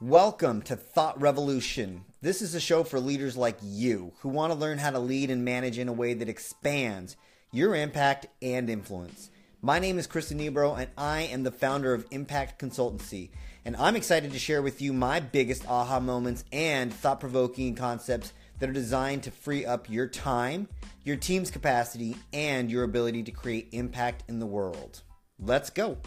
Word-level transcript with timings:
Welcome 0.00 0.62
to 0.62 0.74
Thought 0.74 1.20
Revolution. 1.20 2.04
This 2.20 2.42
is 2.42 2.56
a 2.56 2.60
show 2.60 2.82
for 2.82 2.98
leaders 2.98 3.36
like 3.36 3.56
you 3.62 4.12
who 4.18 4.28
want 4.28 4.52
to 4.52 4.58
learn 4.58 4.78
how 4.78 4.90
to 4.90 4.98
lead 4.98 5.30
and 5.30 5.44
manage 5.44 5.78
in 5.78 5.86
a 5.86 5.92
way 5.92 6.14
that 6.14 6.28
expands 6.28 7.16
your 7.52 7.76
impact 7.76 8.26
and 8.42 8.68
influence. 8.68 9.30
My 9.62 9.78
name 9.78 9.96
is 9.96 10.08
Chris 10.08 10.32
Nebro, 10.32 10.76
and 10.76 10.90
I 10.98 11.22
am 11.22 11.44
the 11.44 11.52
founder 11.52 11.94
of 11.94 12.08
Impact 12.10 12.60
Consultancy. 12.60 13.30
And 13.64 13.76
I'm 13.76 13.94
excited 13.94 14.32
to 14.32 14.38
share 14.38 14.62
with 14.62 14.82
you 14.82 14.92
my 14.92 15.20
biggest 15.20 15.64
aha 15.68 16.00
moments 16.00 16.44
and 16.50 16.92
thought 16.92 17.20
provoking 17.20 17.76
concepts 17.76 18.32
that 18.58 18.68
are 18.68 18.74
designed 18.74 19.22
to 19.22 19.30
free 19.30 19.64
up 19.64 19.88
your 19.88 20.08
time, 20.08 20.68
your 21.04 21.16
team's 21.16 21.52
capacity, 21.52 22.16
and 22.32 22.68
your 22.68 22.82
ability 22.82 23.22
to 23.22 23.30
create 23.30 23.68
impact 23.70 24.24
in 24.28 24.40
the 24.40 24.46
world. 24.46 25.02
Let's 25.38 25.70
go. 25.70 25.98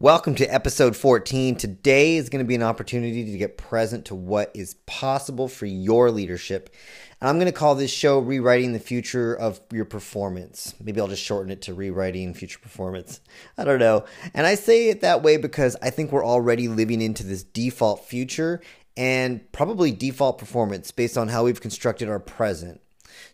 Welcome 0.00 0.36
to 0.36 0.46
episode 0.46 0.94
14. 0.94 1.56
Today 1.56 2.14
is 2.14 2.28
going 2.28 2.44
to 2.44 2.46
be 2.46 2.54
an 2.54 2.62
opportunity 2.62 3.32
to 3.32 3.36
get 3.36 3.58
present 3.58 4.04
to 4.04 4.14
what 4.14 4.52
is 4.54 4.74
possible 4.86 5.48
for 5.48 5.66
your 5.66 6.12
leadership. 6.12 6.72
And 7.20 7.28
I'm 7.28 7.34
going 7.34 7.46
to 7.46 7.52
call 7.52 7.74
this 7.74 7.90
show 7.90 8.20
Rewriting 8.20 8.74
the 8.74 8.78
Future 8.78 9.34
of 9.34 9.60
Your 9.72 9.84
Performance. 9.84 10.72
Maybe 10.80 11.00
I'll 11.00 11.08
just 11.08 11.24
shorten 11.24 11.50
it 11.50 11.62
to 11.62 11.74
Rewriting 11.74 12.32
Future 12.32 12.60
Performance. 12.60 13.20
I 13.56 13.64
don't 13.64 13.80
know. 13.80 14.04
And 14.34 14.46
I 14.46 14.54
say 14.54 14.88
it 14.88 15.00
that 15.00 15.24
way 15.24 15.36
because 15.36 15.76
I 15.82 15.90
think 15.90 16.12
we're 16.12 16.24
already 16.24 16.68
living 16.68 17.02
into 17.02 17.26
this 17.26 17.42
default 17.42 18.04
future 18.04 18.60
and 18.96 19.50
probably 19.50 19.90
default 19.90 20.38
performance 20.38 20.92
based 20.92 21.18
on 21.18 21.26
how 21.26 21.42
we've 21.42 21.60
constructed 21.60 22.08
our 22.08 22.20
present. 22.20 22.80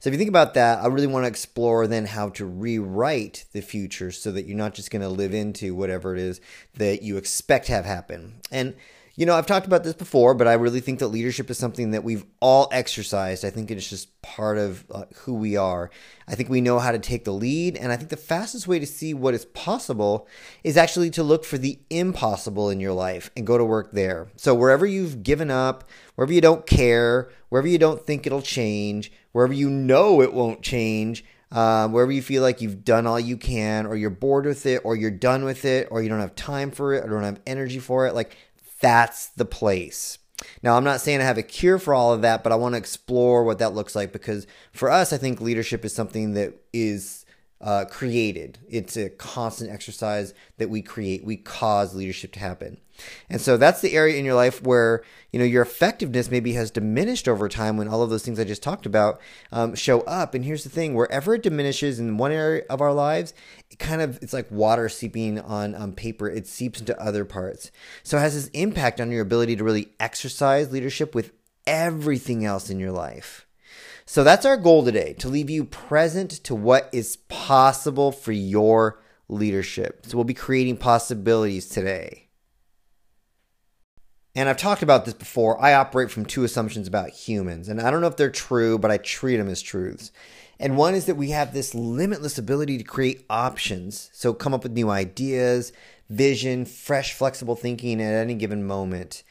So 0.00 0.08
if 0.08 0.14
you 0.14 0.18
think 0.18 0.28
about 0.28 0.54
that, 0.54 0.82
I 0.82 0.86
really 0.86 1.06
want 1.06 1.24
to 1.24 1.28
explore 1.28 1.86
then 1.86 2.06
how 2.06 2.30
to 2.30 2.44
rewrite 2.44 3.44
the 3.52 3.60
future 3.60 4.10
so 4.10 4.32
that 4.32 4.46
you're 4.46 4.56
not 4.56 4.74
just 4.74 4.90
going 4.90 5.02
to 5.02 5.08
live 5.08 5.34
into 5.34 5.74
whatever 5.74 6.14
it 6.14 6.20
is 6.20 6.40
that 6.74 7.02
you 7.02 7.16
expect 7.16 7.66
to 7.66 7.72
have 7.72 7.84
happen. 7.84 8.40
And 8.50 8.74
you 9.16 9.26
know, 9.26 9.36
I've 9.36 9.46
talked 9.46 9.66
about 9.66 9.84
this 9.84 9.94
before, 9.94 10.34
but 10.34 10.48
I 10.48 10.54
really 10.54 10.80
think 10.80 10.98
that 10.98 11.08
leadership 11.08 11.48
is 11.48 11.56
something 11.56 11.92
that 11.92 12.02
we've 12.02 12.24
all 12.40 12.68
exercised. 12.72 13.44
I 13.44 13.50
think 13.50 13.70
it's 13.70 13.88
just 13.88 14.20
part 14.22 14.58
of 14.58 14.84
uh, 14.90 15.04
who 15.18 15.34
we 15.34 15.56
are. 15.56 15.90
I 16.26 16.34
think 16.34 16.48
we 16.48 16.60
know 16.60 16.80
how 16.80 16.90
to 16.90 16.98
take 16.98 17.24
the 17.24 17.32
lead, 17.32 17.76
and 17.76 17.92
I 17.92 17.96
think 17.96 18.10
the 18.10 18.16
fastest 18.16 18.66
way 18.66 18.80
to 18.80 18.86
see 18.86 19.14
what 19.14 19.34
is 19.34 19.44
possible 19.44 20.26
is 20.64 20.76
actually 20.76 21.10
to 21.10 21.22
look 21.22 21.44
for 21.44 21.58
the 21.58 21.78
impossible 21.90 22.70
in 22.70 22.80
your 22.80 22.92
life 22.92 23.30
and 23.36 23.46
go 23.46 23.56
to 23.56 23.64
work 23.64 23.92
there. 23.92 24.28
So, 24.34 24.52
wherever 24.52 24.84
you've 24.84 25.22
given 25.22 25.50
up, 25.50 25.84
wherever 26.16 26.32
you 26.32 26.40
don't 26.40 26.66
care, 26.66 27.30
wherever 27.50 27.68
you 27.68 27.78
don't 27.78 28.04
think 28.04 28.26
it'll 28.26 28.42
change, 28.42 29.12
wherever 29.30 29.52
you 29.52 29.70
know 29.70 30.22
it 30.22 30.34
won't 30.34 30.62
change, 30.62 31.24
um, 31.52 31.92
wherever 31.92 32.10
you 32.10 32.22
feel 32.22 32.42
like 32.42 32.60
you've 32.60 32.84
done 32.84 33.06
all 33.06 33.20
you 33.20 33.36
can, 33.36 33.86
or 33.86 33.94
you're 33.94 34.10
bored 34.10 34.44
with 34.44 34.66
it, 34.66 34.80
or 34.82 34.96
you're 34.96 35.12
done 35.12 35.44
with 35.44 35.64
it, 35.64 35.86
or 35.92 36.02
you 36.02 36.08
don't 36.08 36.18
have 36.18 36.34
time 36.34 36.72
for 36.72 36.94
it, 36.94 37.04
or 37.04 37.10
don't 37.10 37.22
have 37.22 37.40
energy 37.46 37.78
for 37.78 38.08
it, 38.08 38.14
like 38.14 38.36
that's 38.84 39.28
the 39.28 39.46
place. 39.46 40.18
Now, 40.62 40.76
I'm 40.76 40.84
not 40.84 41.00
saying 41.00 41.22
I 41.22 41.24
have 41.24 41.38
a 41.38 41.42
cure 41.42 41.78
for 41.78 41.94
all 41.94 42.12
of 42.12 42.20
that, 42.20 42.42
but 42.42 42.52
I 42.52 42.56
want 42.56 42.74
to 42.74 42.78
explore 42.78 43.42
what 43.42 43.60
that 43.60 43.74
looks 43.74 43.96
like 43.96 44.12
because 44.12 44.46
for 44.72 44.90
us, 44.90 45.10
I 45.10 45.16
think 45.16 45.40
leadership 45.40 45.86
is 45.86 45.94
something 45.94 46.34
that 46.34 46.52
is 46.70 47.23
uh, 47.64 47.86
created. 47.86 48.58
It's 48.68 48.94
a 48.94 49.08
constant 49.08 49.70
exercise 49.70 50.34
that 50.58 50.68
we 50.68 50.82
create. 50.82 51.24
We 51.24 51.38
cause 51.38 51.94
leadership 51.94 52.32
to 52.32 52.38
happen. 52.38 52.78
And 53.30 53.40
so 53.40 53.56
that's 53.56 53.80
the 53.80 53.94
area 53.94 54.18
in 54.18 54.24
your 54.24 54.34
life 54.34 54.62
where, 54.62 55.02
you 55.32 55.38
know, 55.38 55.46
your 55.46 55.62
effectiveness 55.62 56.30
maybe 56.30 56.52
has 56.52 56.70
diminished 56.70 57.26
over 57.26 57.48
time 57.48 57.78
when 57.78 57.88
all 57.88 58.02
of 58.02 58.10
those 58.10 58.22
things 58.22 58.38
I 58.38 58.44
just 58.44 58.62
talked 58.62 58.84
about 58.84 59.18
um, 59.50 59.74
show 59.74 60.02
up. 60.02 60.34
And 60.34 60.44
here's 60.44 60.62
the 60.62 60.70
thing, 60.70 60.94
wherever 60.94 61.34
it 61.34 61.42
diminishes 61.42 61.98
in 61.98 62.18
one 62.18 62.32
area 62.32 62.64
of 62.68 62.82
our 62.82 62.92
lives, 62.92 63.32
it 63.70 63.78
kind 63.78 64.02
of, 64.02 64.22
it's 64.22 64.34
like 64.34 64.50
water 64.50 64.90
seeping 64.90 65.40
on 65.40 65.74
um, 65.74 65.92
paper. 65.92 66.28
It 66.28 66.46
seeps 66.46 66.80
into 66.80 67.00
other 67.00 67.24
parts. 67.24 67.72
So 68.02 68.18
it 68.18 68.20
has 68.20 68.34
this 68.34 68.48
impact 68.48 69.00
on 69.00 69.10
your 69.10 69.22
ability 69.22 69.56
to 69.56 69.64
really 69.64 69.88
exercise 69.98 70.70
leadership 70.70 71.14
with 71.14 71.32
everything 71.66 72.44
else 72.44 72.68
in 72.68 72.78
your 72.78 72.92
life. 72.92 73.43
So 74.06 74.22
that's 74.22 74.44
our 74.44 74.56
goal 74.56 74.84
today 74.84 75.14
to 75.14 75.28
leave 75.28 75.48
you 75.48 75.64
present 75.64 76.30
to 76.30 76.54
what 76.54 76.90
is 76.92 77.16
possible 77.28 78.12
for 78.12 78.32
your 78.32 79.00
leadership. 79.28 80.04
So 80.06 80.16
we'll 80.16 80.24
be 80.24 80.34
creating 80.34 80.76
possibilities 80.76 81.68
today. 81.68 82.28
And 84.34 84.48
I've 84.48 84.56
talked 84.56 84.82
about 84.82 85.04
this 85.04 85.14
before. 85.14 85.62
I 85.62 85.74
operate 85.74 86.10
from 86.10 86.26
two 86.26 86.44
assumptions 86.44 86.88
about 86.88 87.10
humans, 87.10 87.68
and 87.68 87.80
I 87.80 87.90
don't 87.90 88.00
know 88.00 88.08
if 88.08 88.16
they're 88.16 88.30
true, 88.30 88.78
but 88.78 88.90
I 88.90 88.98
treat 88.98 89.36
them 89.36 89.48
as 89.48 89.62
truths. 89.62 90.10
And 90.58 90.76
one 90.76 90.94
is 90.94 91.06
that 91.06 91.16
we 91.16 91.30
have 91.30 91.52
this 91.52 91.74
limitless 91.74 92.36
ability 92.36 92.78
to 92.78 92.84
create 92.84 93.24
options. 93.30 94.10
So 94.12 94.34
come 94.34 94.52
up 94.52 94.64
with 94.64 94.72
new 94.72 94.90
ideas, 94.90 95.72
vision, 96.10 96.64
fresh, 96.64 97.12
flexible 97.12 97.56
thinking 97.56 98.00
at 98.00 98.14
any 98.14 98.34
given 98.34 98.66
moment. 98.66 99.22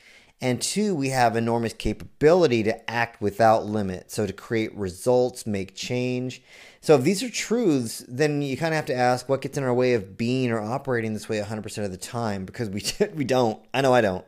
And 0.43 0.61
two, 0.61 0.93
we 0.93 1.07
have 1.07 1.37
enormous 1.37 1.71
capability 1.71 2.63
to 2.63 2.91
act 2.91 3.21
without 3.21 3.65
limit. 3.65 4.11
So 4.11 4.27
to 4.27 4.33
create 4.33 4.75
results, 4.75 5.47
make 5.47 5.73
change. 5.73 6.41
So 6.81 6.95
if 6.95 7.03
these 7.03 7.23
are 7.23 7.29
truths, 7.29 8.03
then 8.09 8.41
you 8.41 8.57
kind 8.57 8.73
of 8.73 8.75
have 8.75 8.87
to 8.87 8.93
ask 8.93 9.29
what 9.29 9.39
gets 9.39 9.57
in 9.57 9.63
our 9.63 9.73
way 9.73 9.93
of 9.93 10.17
being 10.17 10.51
or 10.51 10.59
operating 10.59 11.13
this 11.13 11.29
way 11.29 11.39
100% 11.39 11.85
of 11.85 11.91
the 11.91 11.97
time 11.97 12.43
because 12.43 12.69
we, 12.69 12.83
we 13.15 13.23
don't. 13.23 13.57
I 13.73 13.79
know 13.79 13.93
I 13.93 14.01
don't. 14.01 14.25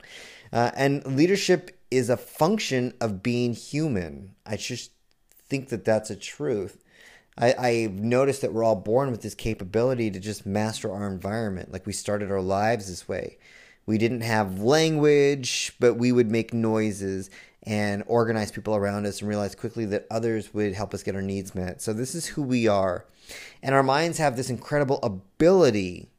Uh, 0.54 0.72
and 0.78 1.06
leadership 1.18 1.78
is 1.92 2.10
a 2.10 2.16
function 2.16 2.94
of 3.02 3.22
being 3.22 3.54
human. 3.54 4.36
I 4.46 4.56
just 4.56 4.92
think 5.50 5.68
that 5.68 5.84
that's 5.84 6.10
a 6.10 6.16
truth. 6.16 6.82
I, 7.38 7.54
I've 7.56 7.96
noticed 7.96 8.42
that 8.42 8.54
we're 8.54 8.64
all 8.64 8.78
born 8.78 9.12
with 9.12 9.22
this 9.22 9.36
capability 9.36 10.10
to 10.12 10.22
just 10.22 10.46
master 10.46 10.90
our 10.94 11.08
environment. 11.08 11.74
Like 11.74 11.86
we 11.86 11.92
started 11.92 12.32
our 12.32 12.40
lives 12.40 12.88
this 12.88 13.06
way. 13.06 13.38
We 13.86 13.98
didn't 13.98 14.22
have 14.22 14.62
language, 14.62 15.74
but 15.80 15.96
we 15.96 16.12
would 16.12 16.32
make 16.32 16.54
noises 16.54 17.30
and 17.64 18.04
organize 18.08 18.52
people 18.52 18.76
around 18.76 19.06
us 19.06 19.22
and 19.22 19.30
realize 19.30 19.56
quickly 19.56 19.86
that 19.86 20.08
others 20.10 20.54
would 20.54 20.74
help 20.74 20.94
us 20.94 21.04
get 21.04 21.16
our 21.16 21.22
needs 21.22 21.56
met. 21.56 21.82
So, 21.82 21.94
this 21.94 22.16
is 22.16 22.28
who 22.28 22.44
we 22.44 22.68
are. 22.68 23.06
And 23.62 23.74
our 23.74 23.84
minds 23.84 24.18
have 24.20 24.36
this 24.36 24.50
incredible 24.50 25.00
ability 25.02 26.10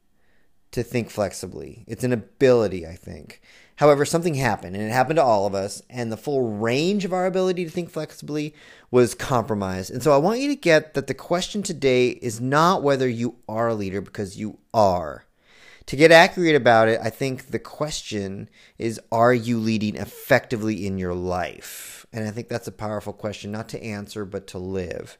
to 0.71 0.83
think 0.83 1.09
flexibly. 1.09 1.85
It's 1.87 2.03
an 2.03 2.13
ability, 2.13 2.85
I 2.85 2.95
think. 2.95 3.41
However, 3.77 4.05
something 4.05 4.33
happened, 4.33 4.75
and 4.75 4.83
it 4.83 4.91
happened 4.91 5.17
to 5.17 5.23
all 5.23 5.45
of 5.45 5.53
us, 5.53 5.83
and 5.89 6.11
the 6.11 6.17
full 6.17 6.49
range 6.57 7.05
of 7.05 7.13
our 7.13 7.27
ability 7.27 7.63
to 7.63 7.69
think 7.69 7.91
flexibly 7.91 8.53
was 8.89 9.13
compromised. 9.13 9.91
And 9.91 10.01
so 10.01 10.13
I 10.13 10.17
want 10.17 10.39
you 10.39 10.47
to 10.49 10.55
get 10.55 10.95
that 10.95 11.07
the 11.07 11.13
question 11.13 11.61
today 11.61 12.09
is 12.09 12.41
not 12.41 12.81
whether 12.81 13.07
you 13.07 13.35
are 13.47 13.67
a 13.67 13.75
leader, 13.75 14.01
because 14.01 14.37
you 14.37 14.57
are 14.73 15.26
to 15.87 15.95
get 15.95 16.11
accurate 16.11 16.55
about 16.55 16.89
it, 16.89 16.99
I 17.01 17.09
think 17.09 17.47
the 17.47 17.59
question 17.59 18.49
is 18.77 18.99
Are 19.11 19.33
you 19.33 19.57
leading 19.57 19.95
effectively 19.95 20.85
in 20.85 20.97
your 20.97 21.13
life? 21.13 22.05
And 22.13 22.27
I 22.27 22.31
think 22.31 22.47
that's 22.47 22.67
a 22.67 22.71
powerful 22.71 23.13
question, 23.13 23.51
not 23.51 23.69
to 23.69 23.83
answer, 23.83 24.23
but 24.23 24.47
to 24.47 24.57
live. 24.57 25.17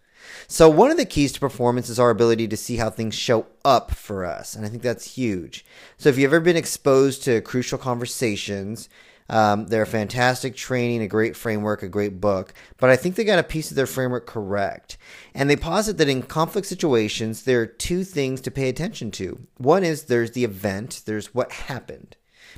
So, 0.47 0.69
one 0.69 0.91
of 0.91 0.97
the 0.97 1.05
keys 1.05 1.31
to 1.33 1.39
performance 1.39 1.89
is 1.89 1.99
our 1.99 2.09
ability 2.09 2.47
to 2.49 2.57
see 2.57 2.77
how 2.77 2.89
things 2.89 3.15
show 3.15 3.47
up 3.63 3.91
for 3.91 4.25
us. 4.25 4.55
And 4.55 4.65
I 4.65 4.69
think 4.69 4.83
that's 4.83 5.15
huge. 5.15 5.65
So, 5.97 6.09
if 6.09 6.17
you've 6.17 6.33
ever 6.33 6.41
been 6.41 6.57
exposed 6.57 7.23
to 7.23 7.41
crucial 7.41 7.77
conversations, 7.77 8.89
um, 9.29 9.67
they're 9.67 9.83
a 9.83 9.87
fantastic 9.87 10.55
training, 10.55 11.01
a 11.01 11.07
great 11.07 11.35
framework, 11.35 11.83
a 11.83 11.89
great 11.89 12.21
book, 12.21 12.53
but 12.77 12.89
I 12.89 12.95
think 12.95 13.15
they 13.15 13.23
got 13.23 13.39
a 13.39 13.43
piece 13.43 13.69
of 13.69 13.75
their 13.75 13.87
framework 13.87 14.25
correct. 14.25 14.97
And 15.33 15.49
they 15.49 15.55
posit 15.55 15.97
that 15.97 16.09
in 16.09 16.23
conflict 16.23 16.67
situations, 16.67 17.43
there 17.43 17.61
are 17.61 17.67
two 17.67 18.03
things 18.03 18.41
to 18.41 18.51
pay 18.51 18.69
attention 18.69 19.11
to. 19.11 19.47
One 19.57 19.83
is 19.83 20.03
there's 20.03 20.31
the 20.31 20.43
event, 20.43 21.03
there's 21.05 21.33
what 21.33 21.51
happened. 21.51 22.15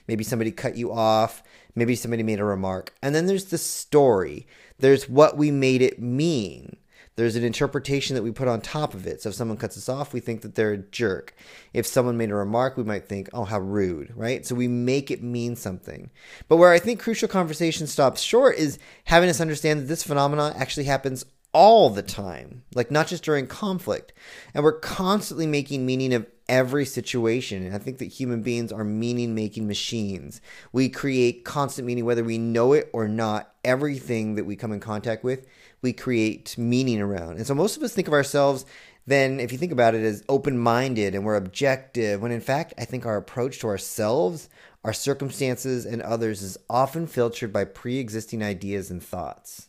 Maybe 0.08 0.24
somebody 0.24 0.52
cut 0.52 0.78
you 0.78 0.92
off, 0.92 1.44
maybe 1.76 1.96
somebody 1.96 2.24
made 2.24 2.40
a 2.40 2.46
remark. 2.46 2.94
And 3.02 3.16
then 3.16 3.26
there's 3.26 3.46
the 3.46 3.58
story, 3.58 4.48
there's 4.78 5.10
what 5.10 5.38
we 5.38 5.52
made 5.52 5.82
it 5.82 6.02
mean. 6.02 6.78
There's 7.20 7.36
an 7.36 7.44
interpretation 7.44 8.16
that 8.16 8.24
we 8.24 8.32
put 8.32 8.48
on 8.48 8.62
top 8.62 8.94
of 8.94 9.06
it. 9.06 9.22
So 9.22 9.30
if 9.30 9.36
someone 9.36 9.58
cuts 9.58 9.76
us 9.76 9.90
off, 9.90 10.14
we 10.14 10.22
think 10.22 10.42
that 10.42 10.56
they're 10.56 10.72
a 10.72 10.78
jerk. 10.78 11.36
If 11.74 11.86
someone 11.86 12.16
made 12.16 12.32
a 12.32 12.36
remark, 12.36 12.78
we 12.78 12.84
might 12.84 13.08
think, 13.08 13.30
oh, 13.34 13.44
how 13.44 13.60
rude, 13.60 14.14
right? 14.16 14.46
So 14.46 14.56
we 14.56 14.70
make 14.70 15.12
it 15.12 15.22
mean 15.22 15.58
something. 15.58 16.12
But 16.48 16.58
where 16.58 16.72
I 16.72 16.80
think 16.80 17.02
crucial 17.02 17.28
conversation 17.28 17.88
stops 17.88 18.22
short 18.22 18.58
is 18.58 18.80
having 19.04 19.30
us 19.30 19.42
understand 19.42 19.82
that 19.82 19.88
this 19.88 20.02
phenomenon 20.04 20.54
actually 20.56 20.86
happens 20.86 21.26
all 21.52 21.90
the 21.90 22.04
time, 22.04 22.64
like 22.74 22.92
not 22.92 23.08
just 23.08 23.24
during 23.24 23.48
conflict. 23.48 24.14
And 24.54 24.64
we're 24.64 24.80
constantly 24.80 25.48
making 25.48 25.86
meaning 25.86 26.14
of 26.14 26.26
every 26.48 26.86
situation. 26.86 27.66
And 27.66 27.76
I 27.76 27.80
think 27.80 27.98
that 28.00 28.06
human 28.06 28.42
beings 28.42 28.72
are 28.72 28.84
meaning 28.84 29.36
making 29.36 29.68
machines. 29.68 30.42
We 30.72 30.90
create 30.90 31.46
constant 31.46 31.86
meaning, 31.86 32.06
whether 32.06 32.24
we 32.24 32.38
know 32.38 32.74
it 32.74 32.90
or 32.94 33.08
not. 33.08 33.54
Everything 33.64 34.36
that 34.36 34.46
we 34.46 34.56
come 34.56 34.72
in 34.72 34.80
contact 34.80 35.24
with 35.24 35.46
we 35.82 35.94
create 35.94 36.58
meaning 36.58 37.02
around. 37.02 37.38
And 37.38 37.48
so 37.48 37.56
most 37.56 37.78
of 37.78 37.84
us 37.84 37.94
think 37.94 38.08
of 38.08 38.14
ourselves 38.14 38.66
then 39.10 39.40
if 39.40 39.52
you 39.52 39.58
think 39.58 39.72
about 39.72 39.96
it 39.96 40.04
as 40.04 40.24
open-minded 40.30 41.16
and 41.16 41.26
we're 41.26 41.36
objective 41.36 42.22
when 42.22 42.32
in 42.32 42.42
fact 42.42 42.76
I 42.78 42.86
think 42.86 43.06
our 43.06 43.18
approach 43.18 43.60
to 43.60 43.68
ourselves, 43.68 44.50
our 44.84 44.94
circumstances 44.94 45.86
and 45.86 46.02
others 46.04 46.44
is 46.44 46.58
often 46.70 47.08
filtered 47.08 47.52
by 47.52 47.66
pre-existing 47.66 48.44
ideas 48.44 48.92
and 48.92 49.02
thoughts. 49.02 49.68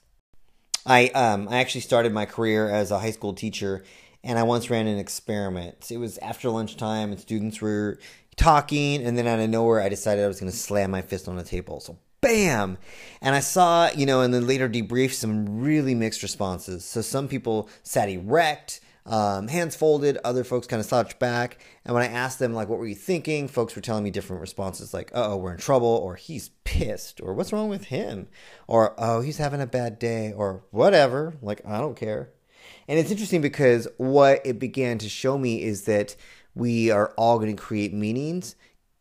I 0.84 1.08
um 1.08 1.48
I 1.48 1.58
actually 1.58 1.80
started 1.80 2.12
my 2.12 2.26
career 2.26 2.68
as 2.68 2.90
a 2.90 2.98
high 2.98 3.12
school 3.12 3.32
teacher 3.32 3.82
and 4.22 4.38
I 4.38 4.42
once 4.42 4.68
ran 4.68 4.86
an 4.86 4.98
experiment. 4.98 5.90
It 5.90 5.96
was 5.96 6.18
after 6.18 6.50
lunchtime 6.50 7.10
and 7.10 7.18
students 7.18 7.62
were 7.62 7.98
talking, 8.36 9.04
and 9.04 9.16
then 9.16 9.26
out 9.26 9.40
of 9.40 9.50
nowhere, 9.50 9.80
I 9.80 9.88
decided 9.88 10.24
I 10.24 10.28
was 10.28 10.40
going 10.40 10.50
to 10.50 10.56
slam 10.56 10.90
my 10.90 11.02
fist 11.02 11.28
on 11.28 11.36
the 11.36 11.42
table. 11.42 11.80
So 11.80 11.98
bam! 12.20 12.78
And 13.22 13.34
i 13.34 13.40
saw 13.40 13.90
you 13.96 14.06
know 14.06 14.20
in 14.20 14.30
the 14.30 14.40
later 14.40 14.68
debrief 14.68 15.12
some 15.12 15.60
really 15.60 15.94
mixed 15.94 16.22
responses. 16.22 16.84
So 16.84 17.00
some 17.00 17.28
people 17.28 17.68
sat 17.82 18.08
erect 18.08 18.80
um, 19.06 19.48
hands 19.48 19.74
folded 19.74 20.18
other 20.24 20.44
folks 20.44 20.66
kind 20.66 20.78
of 20.80 20.86
slouched 20.86 21.18
back. 21.18 21.58
And 21.84 21.94
when 21.94 22.02
i 22.02 22.12
asked 22.12 22.38
them 22.38 22.54
like 22.54 22.68
what 22.68 22.78
were 22.78 22.86
you 22.86 22.94
thinking? 22.94 23.48
folks 23.48 23.74
were 23.74 23.82
telling 23.82 24.04
me 24.04 24.10
different 24.10 24.40
responses 24.40 24.94
like 24.94 25.10
oh 25.14 25.36
we're 25.36 25.52
in 25.52 25.58
trouble 25.58 25.88
or 25.88 26.16
he's 26.16 26.50
pissed 26.64 27.20
or 27.20 27.34
what's 27.34 27.52
wrong 27.52 27.68
with 27.68 27.84
him? 27.86 28.28
or 28.66 28.94
oh 28.98 29.20
he's 29.20 29.38
having 29.38 29.60
a 29.60 29.66
bad 29.66 29.98
day 29.98 30.32
or 30.32 30.62
whatever 30.70 31.34
like 31.42 31.60
i 31.66 31.78
don't 31.78 31.96
care. 31.96 32.30
And 32.86 32.98
it's 32.98 33.10
interesting 33.10 33.40
because 33.40 33.88
what 33.96 34.42
it 34.44 34.58
began 34.58 34.98
to 34.98 35.08
show 35.08 35.38
me 35.38 35.62
is 35.62 35.84
that 35.84 36.16
we 36.54 36.90
are 36.90 37.12
all 37.16 37.38
going 37.38 37.54
to 37.54 37.62
create 37.62 37.92
meanings 37.92 38.56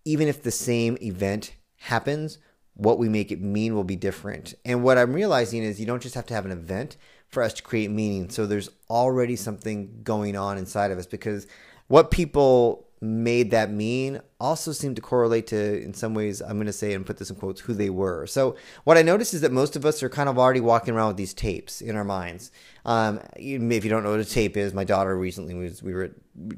even 0.06 0.28
if 0.28 0.42
the 0.44 0.51
same 0.51 0.98
event 1.01 1.54
happens 1.78 2.40
what 2.80 2.98
we 2.98 3.10
make 3.10 3.30
it 3.30 3.42
mean 3.42 3.75
will 3.75 3.84
be 3.84 3.98
different. 3.98 4.54
And 4.63 4.84
what 4.84 4.98
I'm 4.98 5.12
realizing 5.12 5.63
is 5.63 5.81
you 5.81 5.86
don't 5.86 6.01
just 6.01 6.16
have 6.16 6.25
to 6.28 6.34
have 6.34 6.46
an 6.46 6.51
event 6.51 6.96
for 7.28 7.44
us 7.44 7.54
to 7.54 7.62
create 7.62 7.92
meaning. 7.92 8.30
So 8.30 8.46
there's 8.46 8.69
already 8.90 9.36
something 9.36 10.00
going 10.01 10.38
on 10.38 10.57
inside 10.57 10.90
of 10.90 10.98
us 10.98 11.06
because 11.06 11.46
what 11.88 12.10
people 12.10 12.88
made 13.01 13.51
that 13.51 13.72
mean 13.72 14.22
also 14.40 14.72
seemed 14.72 14.96
to 14.96 15.01
correlate 15.01 15.48
to, 15.48 15.81
in 15.81 15.94
some 15.94 16.13
ways, 16.13 16.42
I'm 16.42 16.57
going 16.57 16.68
to 16.68 16.74
say 16.74 16.94
and 16.94 17.06
put 17.06 17.18
this 17.18 17.30
in 17.30 17.36
quotes, 17.36 17.62
who 17.62 17.74
they 17.74 17.90
were. 17.90 18.25
So 18.25 18.56
what 18.84 18.98
I 18.98 19.01
noticed 19.01 19.34
is 19.34 19.42
that 19.42 19.51
most 19.51 19.75
of 19.75 19.86
us 19.86 20.04
are 20.04 20.10
kind 20.10 20.30
of 20.30 20.38
already 20.38 20.60
walking 20.60 20.94
around 20.94 21.10
with 21.10 21.18
these 21.18 21.34
tapes 21.34 21.81
in 21.81 21.96
our 21.96 22.04
minds. 22.04 22.51
Um, 22.86 23.19
if 23.36 23.84
you 23.84 23.90
don't 23.90 24.04
know 24.04 24.12
what 24.12 24.19
a 24.19 24.25
tape 24.25 24.57
is, 24.57 24.74
my 24.74 24.84
daughter 24.84 25.18
recently 25.18 25.54
was 25.54 25.84
we 25.84 25.94
were 25.94 26.04
at 26.04 26.12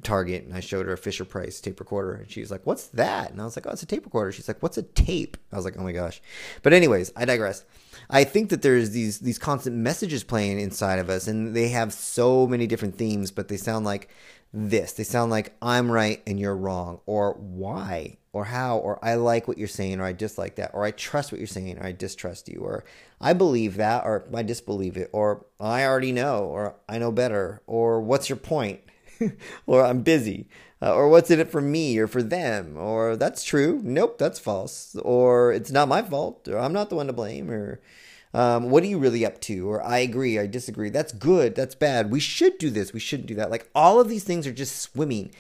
Target 0.04 0.44
and 0.44 0.54
I 0.54 0.60
showed 0.60 0.86
her 0.86 0.94
a 0.94 0.98
Fisher 0.98 1.26
Price 1.26 1.60
tape 1.60 1.80
recorder 1.80 2.14
and 2.14 2.30
she's 2.30 2.52
like, 2.52 2.66
"What's 2.66 2.88
that?" 2.90 3.32
And 3.32 3.42
I 3.42 3.46
was 3.46 3.56
like, 3.56 3.66
"Oh, 3.66 3.72
it's 3.72 3.82
a 3.82 3.88
tape 3.88 4.06
recorder." 4.06 4.32
She's 4.32 4.48
like, 4.48 4.62
"What's 4.62 4.78
a 4.78 4.84
tape?" 4.84 5.38
I 5.52 5.56
was 5.56 5.66
like, 5.66 5.76
"Oh 5.78 5.84
my 5.84 5.92
gosh!" 5.92 6.22
But 6.62 6.74
anyways, 6.74 7.12
I 7.16 7.26
digress. 7.26 7.66
I 8.10 8.24
think 8.24 8.50
that 8.50 8.62
there's 8.62 8.92
these 8.92 9.20
these 9.20 9.40
constant 9.40 9.76
messages 9.76 10.24
playing 10.24 10.60
inside 10.60 11.00
of 11.00 11.10
us, 11.10 11.28
and 11.28 11.56
they 11.56 11.70
have 11.70 11.94
so 11.94 12.46
many 12.48 12.68
different 12.68 12.98
themes, 12.98 13.32
but 13.32 13.48
they 13.48 13.58
sound 13.58 13.86
like 13.86 14.10
this. 14.54 14.94
They 14.94 15.04
sound 15.04 15.32
like 15.32 15.56
I'm 15.62 15.92
right 15.92 16.22
and 16.28 16.40
you're 16.40 16.56
wrong, 16.56 17.00
or 17.06 17.34
why, 17.34 18.18
or 18.34 18.46
how, 18.46 18.78
or 18.78 19.04
I 19.04 19.16
like 19.16 19.48
what 19.48 19.58
you're 19.58 19.68
saying, 19.68 20.00
or 20.00 20.06
I 20.06 20.14
dislike 20.14 20.56
that, 20.56 20.72
or 20.74 20.84
I 20.84 20.92
trust 20.92 21.32
what 21.32 21.40
you're 21.40 21.48
saying, 21.48 21.78
or 21.78 21.86
I 21.86 21.92
distrust 21.92 22.50
you, 22.50 22.60
or 22.60 22.84
I 23.20 23.34
believe 23.34 23.78
that, 23.78 24.04
or 24.06 24.26
I 24.34 24.44
disbelieve 24.44 24.98
it, 24.98 25.10
or 25.14 25.46
I 25.60 25.86
already 25.86 26.12
know, 26.12 26.46
or 26.46 26.76
I 26.88 26.98
know 26.98 27.12
better, 27.12 27.62
or 27.68 28.02
what's 28.02 28.30
your 28.30 28.38
point, 28.38 28.82
or 29.66 29.86
I'm 29.86 30.02
busy, 30.02 30.48
uh, 30.82 30.94
or 30.94 31.08
what's 31.10 31.32
in 31.32 31.40
it 31.40 31.52
for 31.52 31.62
me 31.62 31.98
or 31.98 32.08
for 32.08 32.24
them, 32.24 32.76
or 32.78 33.16
that's 33.16 33.44
true, 33.44 33.80
nope, 33.84 34.18
that's 34.18 34.40
false, 34.40 34.96
or 35.04 35.54
it's 35.54 35.72
not 35.72 35.88
my 35.88 36.02
fault, 36.02 36.48
or 36.48 36.58
I'm 36.58 36.74
not 36.74 36.90
the 36.90 36.96
one 36.96 37.08
to 37.08 37.14
blame, 37.14 37.52
or 37.52 37.80
um, 38.34 38.70
what 38.70 38.84
are 38.84 38.88
you 38.88 38.98
really 38.98 39.26
up 39.26 39.42
to? 39.42 39.70
Or 39.70 39.84
I 39.84 40.00
agree, 40.00 40.40
I 40.40 40.48
disagree. 40.48 40.90
That's 40.90 41.12
good, 41.12 41.56
that's 41.56 41.76
bad. 41.76 42.12
We 42.12 42.20
should 42.20 42.58
do 42.58 42.70
this, 42.70 42.94
we 42.94 43.00
shouldn't 43.00 43.28
do 43.28 43.36
that. 43.36 43.52
Like 43.52 43.70
all 43.76 44.00
of 44.00 44.10
these 44.10 44.24
things 44.24 44.48
are 44.48 44.54
just 44.54 44.78
swimming 44.78 45.32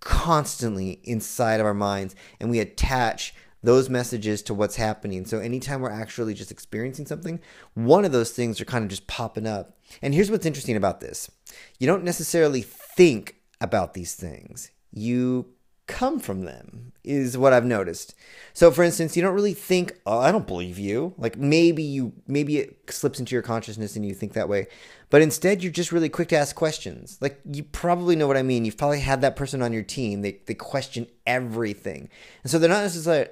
constantly 0.00 1.00
inside 1.04 1.60
of 1.60 1.66
our 1.66 1.74
minds, 1.74 2.14
and 2.40 2.50
we 2.50 2.60
attach 2.60 3.34
those 3.62 3.90
messages 3.90 4.42
to 4.42 4.54
what's 4.54 4.76
happening. 4.76 5.24
So 5.26 5.38
anytime 5.38 5.80
we're 5.80 5.90
actually 5.90 6.34
just 6.34 6.52
experiencing 6.52 7.06
something, 7.06 7.40
one 7.74 8.04
of 8.04 8.12
those 8.12 8.30
things 8.30 8.60
are 8.60 8.64
kind 8.64 8.84
of 8.84 8.90
just 8.90 9.08
popping 9.08 9.46
up. 9.46 9.76
And 10.00 10.14
here's 10.14 10.30
what's 10.30 10.46
interesting 10.46 10.76
about 10.76 11.00
this 11.00 11.30
you 11.78 11.86
don't 11.86 12.04
necessarily 12.04 12.62
think 12.62 13.36
about 13.60 13.94
these 13.94 14.14
things, 14.14 14.70
you 14.92 15.55
come 15.86 16.18
from 16.18 16.44
them 16.44 16.92
is 17.04 17.38
what 17.38 17.52
I've 17.52 17.64
noticed. 17.64 18.14
So 18.52 18.70
for 18.72 18.82
instance, 18.82 19.16
you 19.16 19.22
don't 19.22 19.34
really 19.34 19.54
think, 19.54 19.98
"Oh, 20.04 20.18
I 20.18 20.32
don't 20.32 20.46
believe 20.46 20.78
you." 20.78 21.14
Like 21.16 21.36
maybe 21.38 21.82
you 21.82 22.12
maybe 22.26 22.58
it 22.58 22.90
slips 22.90 23.20
into 23.20 23.34
your 23.34 23.42
consciousness 23.42 23.94
and 23.94 24.04
you 24.04 24.12
think 24.12 24.32
that 24.32 24.48
way. 24.48 24.66
But 25.08 25.22
instead, 25.22 25.62
you're 25.62 25.72
just 25.72 25.92
really 25.92 26.08
quick 26.08 26.28
to 26.28 26.36
ask 26.36 26.56
questions. 26.56 27.18
Like 27.20 27.40
you 27.50 27.62
probably 27.62 28.16
know 28.16 28.26
what 28.26 28.36
I 28.36 28.42
mean. 28.42 28.64
You've 28.64 28.76
probably 28.76 29.00
had 29.00 29.20
that 29.20 29.36
person 29.36 29.62
on 29.62 29.72
your 29.72 29.84
team. 29.84 30.22
They 30.22 30.40
they 30.46 30.54
question 30.54 31.06
everything. 31.26 32.08
And 32.42 32.50
so 32.50 32.58
they're 32.58 32.68
not 32.68 32.82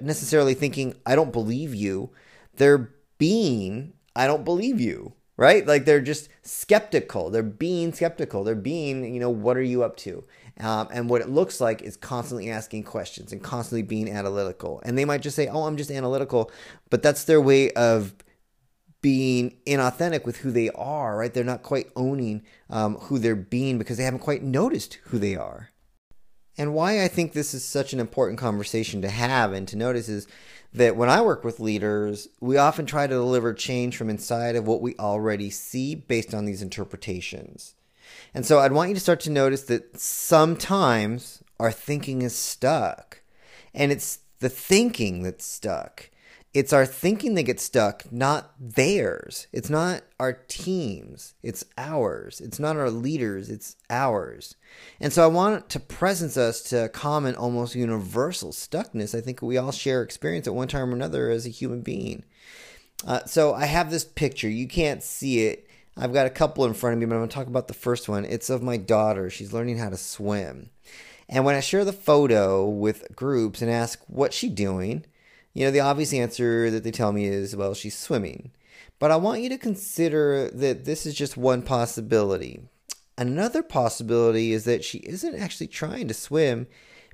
necessarily 0.01 0.53
thinking, 0.53 0.95
"I 1.05 1.15
don't 1.15 1.33
believe 1.33 1.75
you." 1.75 2.11
They're 2.55 2.91
being, 3.17 3.93
"I 4.15 4.27
don't 4.27 4.45
believe 4.45 4.79
you." 4.79 5.13
Right? 5.37 5.67
Like 5.67 5.83
they're 5.83 5.99
just 5.99 6.29
skeptical. 6.43 7.29
They're 7.29 7.43
being 7.43 7.91
skeptical. 7.91 8.45
They're 8.45 8.55
being, 8.55 9.13
you 9.13 9.19
know, 9.19 9.29
what 9.29 9.57
are 9.57 9.61
you 9.61 9.83
up 9.83 9.97
to? 9.97 10.23
Um, 10.59 10.87
and 10.91 11.09
what 11.09 11.21
it 11.21 11.29
looks 11.29 11.59
like 11.59 11.81
is 11.81 11.97
constantly 11.97 12.49
asking 12.49 12.83
questions 12.83 13.33
and 13.33 13.43
constantly 13.43 13.81
being 13.81 14.09
analytical. 14.09 14.81
And 14.85 14.97
they 14.97 15.05
might 15.05 15.21
just 15.21 15.35
say, 15.35 15.47
oh, 15.47 15.63
I'm 15.63 15.75
just 15.75 15.91
analytical. 15.91 16.49
But 16.89 17.03
that's 17.03 17.25
their 17.25 17.41
way 17.41 17.71
of 17.71 18.15
being 19.01 19.57
inauthentic 19.67 20.25
with 20.25 20.37
who 20.37 20.51
they 20.51 20.69
are, 20.71 21.17
right? 21.17 21.33
They're 21.33 21.43
not 21.43 21.61
quite 21.61 21.91
owning 21.95 22.41
um, 22.69 22.95
who 22.95 23.19
they're 23.19 23.35
being 23.35 23.77
because 23.77 23.97
they 23.97 24.03
haven't 24.03 24.19
quite 24.21 24.41
noticed 24.41 24.95
who 25.05 25.19
they 25.19 25.35
are. 25.35 25.69
And 26.57 26.73
why 26.73 27.03
I 27.03 27.07
think 27.07 27.33
this 27.33 27.53
is 27.53 27.63
such 27.63 27.91
an 27.91 27.99
important 27.99 28.39
conversation 28.39 29.01
to 29.01 29.09
have 29.09 29.51
and 29.51 29.67
to 29.67 29.75
notice 29.75 30.07
is 30.07 30.25
that 30.73 30.95
when 30.95 31.09
I 31.09 31.21
work 31.21 31.43
with 31.43 31.59
leaders, 31.59 32.29
we 32.39 32.57
often 32.57 32.85
try 32.85 33.07
to 33.07 33.13
deliver 33.13 33.53
change 33.53 33.95
from 33.97 34.09
inside 34.09 34.55
of 34.55 34.65
what 34.65 34.81
we 34.81 34.95
already 34.95 35.49
see 35.49 35.95
based 35.95 36.33
on 36.33 36.45
these 36.45 36.61
interpretations. 36.61 37.75
And 38.35 38.45
so 38.45 38.59
I'd 38.59 38.73
want 38.73 38.89
you 38.89 38.95
to 38.95 39.01
start 39.01 39.21
to 39.21 39.31
notice 39.31 39.63
that 39.63 39.97
sometimes 39.97 41.41
our 41.57 41.71
thinking 41.71 42.21
is 42.21 42.35
stuck. 42.35 43.21
And 43.73 43.93
it's 43.93 44.19
the 44.41 44.49
thinking 44.49 45.23
that's 45.23 45.45
stuck. 45.45 46.09
It's 46.53 46.73
our 46.73 46.85
thinking 46.85 47.35
that 47.35 47.43
gets 47.43 47.63
stuck, 47.63 48.11
not 48.11 48.51
theirs. 48.59 49.47
It's 49.53 49.69
not 49.69 50.03
our 50.19 50.33
teams, 50.49 51.33
it's 51.43 51.65
ours. 51.77 52.41
It's 52.41 52.59
not 52.59 52.75
our 52.75 52.89
leaders, 52.89 53.49
it's 53.49 53.77
ours. 53.89 54.55
And 54.99 55.13
so 55.13 55.23
I 55.23 55.27
want 55.27 55.69
to 55.69 55.79
presence 55.79 56.35
us 56.35 56.61
to 56.63 56.85
a 56.85 56.89
common, 56.89 57.35
almost 57.35 57.73
universal 57.73 58.51
stuckness. 58.51 59.17
I 59.17 59.21
think 59.21 59.41
we 59.41 59.57
all 59.57 59.71
share 59.71 60.01
experience 60.01 60.45
at 60.45 60.55
one 60.55 60.67
time 60.67 60.91
or 60.91 60.95
another 60.95 61.29
as 61.29 61.45
a 61.45 61.49
human 61.49 61.81
being. 61.81 62.23
Uh, 63.05 63.23
so 63.25 63.53
I 63.53 63.65
have 63.65 63.91
this 63.91 64.05
picture. 64.05 64.49
You 64.49 64.67
can't 64.67 65.03
see 65.03 65.45
it 65.45 65.67
I've 65.97 66.13
got 66.13 66.27
a 66.27 66.31
couple 66.31 66.65
in 66.65 66.73
front 66.73 66.93
of 66.93 66.99
me, 66.99 67.05
but 67.05 67.15
I'm 67.15 67.21
going 67.21 67.29
to 67.29 67.35
talk 67.35 67.47
about 67.47 67.67
the 67.69 67.73
first 67.73 68.09
one. 68.09 68.25
It's 68.25 68.49
of 68.49 68.61
my 68.61 68.75
daughter. 68.75 69.29
She's 69.29 69.53
learning 69.53 69.77
how 69.77 69.89
to 69.89 69.97
swim. 69.97 70.69
And 71.29 71.45
when 71.45 71.55
I 71.55 71.61
share 71.61 71.85
the 71.85 71.93
photo 71.93 72.67
with 72.67 73.15
groups 73.15 73.61
and 73.61 73.71
ask 73.71 74.01
what's 74.07 74.35
she 74.35 74.49
doing, 74.49 75.05
you 75.53 75.65
know, 75.65 75.71
the 75.71 75.79
obvious 75.79 76.13
answer 76.13 76.69
that 76.69 76.83
they 76.83 76.91
tell 76.91 77.13
me 77.13 77.25
is, 77.25 77.55
well, 77.55 77.73
she's 77.73 77.97
swimming. 77.97 78.51
But 78.99 79.11
I 79.11 79.15
want 79.15 79.41
you 79.41 79.49
to 79.49 79.57
consider 79.57 80.49
that 80.49 80.83
this 80.83 81.05
is 81.05 81.15
just 81.15 81.37
one 81.37 81.61
possibility. 81.61 82.61
Another 83.17 83.63
possibility 83.63 84.51
is 84.51 84.65
that 84.65 84.83
she 84.83 84.99
isn't 84.99 85.35
actually 85.35 85.67
trying 85.67 86.09
to 86.09 86.13
swim. 86.13 86.67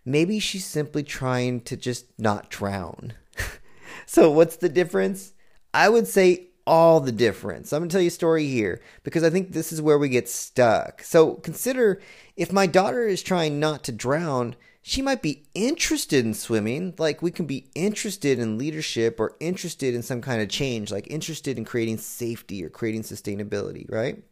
Maybe 0.04 0.40
she's 0.40 0.66
simply 0.66 1.04
trying 1.04 1.62
to 1.62 1.78
just 1.78 2.08
not 2.18 2.50
drown. 2.50 3.14
so, 4.08 4.32
what's 4.32 4.56
the 4.56 4.70
difference? 4.70 5.34
I 5.74 5.90
would 5.90 6.08
say 6.08 6.51
all 6.72 7.02
the 7.02 7.12
difference. 7.12 7.74
I'm 7.74 7.82
going 7.82 7.90
to 7.90 7.94
tell 7.94 8.02
you 8.02 8.08
a 8.08 8.12
story 8.12 8.48
here 8.48 8.82
because 9.04 9.26
I 9.26 9.30
think 9.30 9.52
this 9.52 9.74
is 9.74 9.82
where 9.82 10.00
we 10.00 10.08
get 10.08 10.30
stuck. 10.30 11.04
So 11.04 11.34
consider 11.36 12.02
if 12.38 12.54
my 12.54 12.66
daughter 12.66 13.06
is 13.06 13.22
trying 13.22 13.60
not 13.60 13.84
to 13.84 13.92
drown, 13.92 14.56
she 14.82 15.02
might 15.02 15.22
be 15.22 15.44
interested 15.54 16.26
in 16.26 16.34
swimming. 16.34 16.94
Like 16.98 17.22
we 17.22 17.30
can 17.30 17.46
be 17.46 17.68
interested 17.76 18.40
in 18.40 18.58
leadership 18.58 19.20
or 19.20 19.36
interested 19.42 19.94
in 19.94 20.02
some 20.02 20.22
kind 20.22 20.42
of 20.42 20.48
change, 20.48 20.94
like 20.94 21.12
interested 21.12 21.58
in 21.58 21.66
creating 21.66 21.98
safety 21.98 22.64
or 22.64 22.70
creating 22.70 23.02
sustainability, 23.02 23.92
right? 23.92 24.24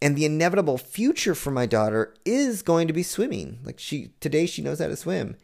And 0.00 0.16
the 0.16 0.24
inevitable 0.24 0.78
future 0.78 1.34
for 1.34 1.50
my 1.50 1.66
daughter 1.66 2.14
is 2.24 2.62
going 2.62 2.86
to 2.86 2.94
be 2.94 3.02
swimming. 3.02 3.58
Like 3.64 3.78
she 3.78 4.12
today 4.20 4.46
she 4.46 4.62
knows 4.62 4.78
how 4.78 4.86
to 4.86 4.96
swim. 4.96 5.36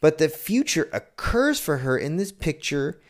But 0.00 0.18
the 0.18 0.28
future 0.28 0.88
occurs 0.92 1.58
for 1.58 1.78
her 1.78 1.98
in 1.98 2.16
this 2.16 2.30
picture 2.30 3.00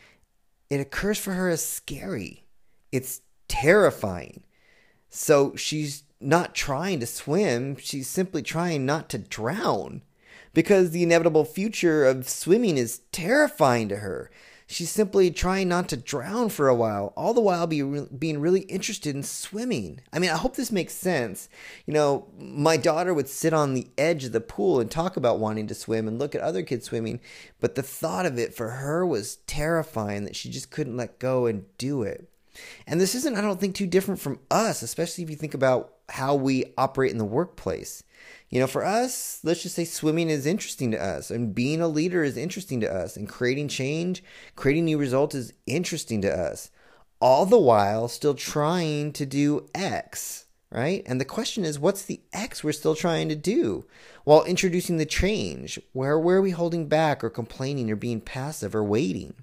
it 0.72 0.80
occurs 0.80 1.18
for 1.18 1.32
her 1.32 1.48
as 1.48 1.64
scary. 1.64 2.44
It's 2.90 3.20
terrifying. 3.48 4.42
So 5.10 5.54
she's 5.56 6.04
not 6.20 6.54
trying 6.54 7.00
to 7.00 7.06
swim, 7.06 7.76
she's 7.76 8.08
simply 8.08 8.42
trying 8.42 8.86
not 8.86 9.08
to 9.10 9.18
drown 9.18 10.02
because 10.54 10.90
the 10.90 11.02
inevitable 11.02 11.44
future 11.44 12.04
of 12.06 12.28
swimming 12.28 12.76
is 12.76 13.00
terrifying 13.10 13.88
to 13.88 13.96
her. 13.96 14.30
She's 14.72 14.90
simply 14.90 15.30
trying 15.30 15.68
not 15.68 15.90
to 15.90 15.98
drown 15.98 16.48
for 16.48 16.66
a 16.68 16.74
while, 16.74 17.12
all 17.14 17.34
the 17.34 17.42
while 17.42 17.66
be 17.66 17.82
re- 17.82 18.06
being 18.18 18.40
really 18.40 18.62
interested 18.62 19.14
in 19.14 19.22
swimming. 19.22 20.00
I 20.14 20.18
mean, 20.18 20.30
I 20.30 20.38
hope 20.38 20.56
this 20.56 20.72
makes 20.72 20.94
sense. 20.94 21.50
You 21.84 21.92
know, 21.92 22.28
my 22.38 22.78
daughter 22.78 23.12
would 23.12 23.28
sit 23.28 23.52
on 23.52 23.74
the 23.74 23.88
edge 23.98 24.24
of 24.24 24.32
the 24.32 24.40
pool 24.40 24.80
and 24.80 24.90
talk 24.90 25.18
about 25.18 25.38
wanting 25.38 25.66
to 25.66 25.74
swim 25.74 26.08
and 26.08 26.18
look 26.18 26.34
at 26.34 26.40
other 26.40 26.62
kids 26.62 26.86
swimming, 26.86 27.20
but 27.60 27.74
the 27.74 27.82
thought 27.82 28.24
of 28.24 28.38
it 28.38 28.54
for 28.54 28.70
her 28.70 29.04
was 29.04 29.36
terrifying 29.46 30.24
that 30.24 30.36
she 30.36 30.48
just 30.48 30.70
couldn't 30.70 30.96
let 30.96 31.18
go 31.18 31.44
and 31.44 31.66
do 31.76 32.02
it. 32.02 32.30
And 32.86 32.98
this 32.98 33.14
isn't, 33.14 33.36
I 33.36 33.42
don't 33.42 33.60
think, 33.60 33.74
too 33.74 33.86
different 33.86 34.20
from 34.20 34.40
us, 34.50 34.80
especially 34.80 35.22
if 35.22 35.28
you 35.28 35.36
think 35.36 35.52
about 35.52 35.92
how 36.08 36.34
we 36.34 36.72
operate 36.78 37.12
in 37.12 37.18
the 37.18 37.26
workplace. 37.26 38.04
You 38.50 38.60
know, 38.60 38.66
for 38.66 38.84
us, 38.84 39.40
let's 39.42 39.62
just 39.62 39.74
say 39.74 39.84
swimming 39.84 40.28
is 40.28 40.44
interesting 40.44 40.90
to 40.90 41.02
us, 41.02 41.30
and 41.30 41.54
being 41.54 41.80
a 41.80 41.88
leader 41.88 42.22
is 42.22 42.36
interesting 42.36 42.80
to 42.80 42.92
us, 42.92 43.16
and 43.16 43.28
creating 43.28 43.68
change, 43.68 44.22
creating 44.56 44.84
new 44.84 44.98
results 44.98 45.34
is 45.34 45.54
interesting 45.66 46.20
to 46.22 46.30
us. 46.30 46.70
All 47.20 47.46
the 47.46 47.58
while, 47.58 48.08
still 48.08 48.34
trying 48.34 49.12
to 49.14 49.24
do 49.24 49.68
X, 49.74 50.46
right? 50.70 51.02
And 51.06 51.20
the 51.20 51.24
question 51.24 51.64
is, 51.64 51.78
what's 51.78 52.02
the 52.02 52.20
X 52.32 52.62
we're 52.62 52.72
still 52.72 52.94
trying 52.94 53.28
to 53.30 53.36
do 53.36 53.86
while 54.24 54.44
introducing 54.44 54.98
the 54.98 55.06
change? 55.06 55.78
Where, 55.92 56.18
where 56.18 56.38
are 56.38 56.42
we 56.42 56.50
holding 56.50 56.88
back 56.88 57.24
or 57.24 57.30
complaining 57.30 57.90
or 57.90 57.96
being 57.96 58.20
passive 58.20 58.74
or 58.74 58.84
waiting? 58.84 59.34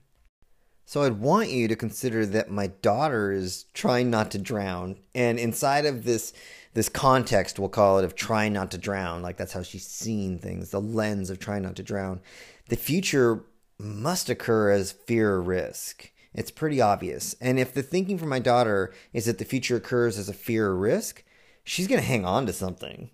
So 0.86 1.04
I'd 1.04 1.20
want 1.20 1.50
you 1.50 1.68
to 1.68 1.76
consider 1.76 2.26
that 2.26 2.50
my 2.50 2.68
daughter 2.68 3.32
is 3.32 3.66
trying 3.74 4.10
not 4.10 4.32
to 4.32 4.40
drown, 4.40 4.98
and 5.14 5.38
inside 5.38 5.86
of 5.86 6.04
this 6.04 6.34
this 6.74 6.90
context, 6.90 7.60
we'll 7.60 7.70
call 7.70 8.00
it 8.00 8.06
of 8.06 8.16
trying 8.16 8.54
not 8.54 8.72
to 8.72 8.78
drown, 8.78 9.22
like 9.22 9.38
that's 9.38 9.54
how 9.54 9.64
she's 9.64 9.88
seeing 9.88 10.40
things, 10.40 10.70
the 10.70 10.82
lens 10.82 11.30
of 11.30 11.40
trying 11.40 11.64
not 11.64 11.76
to 11.78 11.84
drown. 11.84 12.22
The 12.70 12.76
future 12.76 13.46
must 13.80 14.30
occur 14.30 14.72
as 14.72 14.92
fear 14.92 15.32
or 15.32 15.42
risk. 15.42 16.12
It's 16.34 16.52
pretty 16.52 16.80
obvious. 16.80 17.36
And 17.42 17.60
if 17.60 17.74
the 17.74 17.82
thinking 17.82 18.18
for 18.18 18.28
my 18.28 18.40
daughter 18.40 18.94
is 19.14 19.26
that 19.26 19.40
the 19.40 19.46
future 19.46 19.78
occurs 19.78 20.18
as 20.18 20.30
a 20.30 20.34
fear 20.34 20.68
or 20.68 20.78
risk, 20.78 21.24
she's 21.64 21.88
going 21.88 22.02
to 22.02 22.08
hang 22.08 22.26
on 22.26 22.46
to 22.46 22.54
something. 22.54 23.10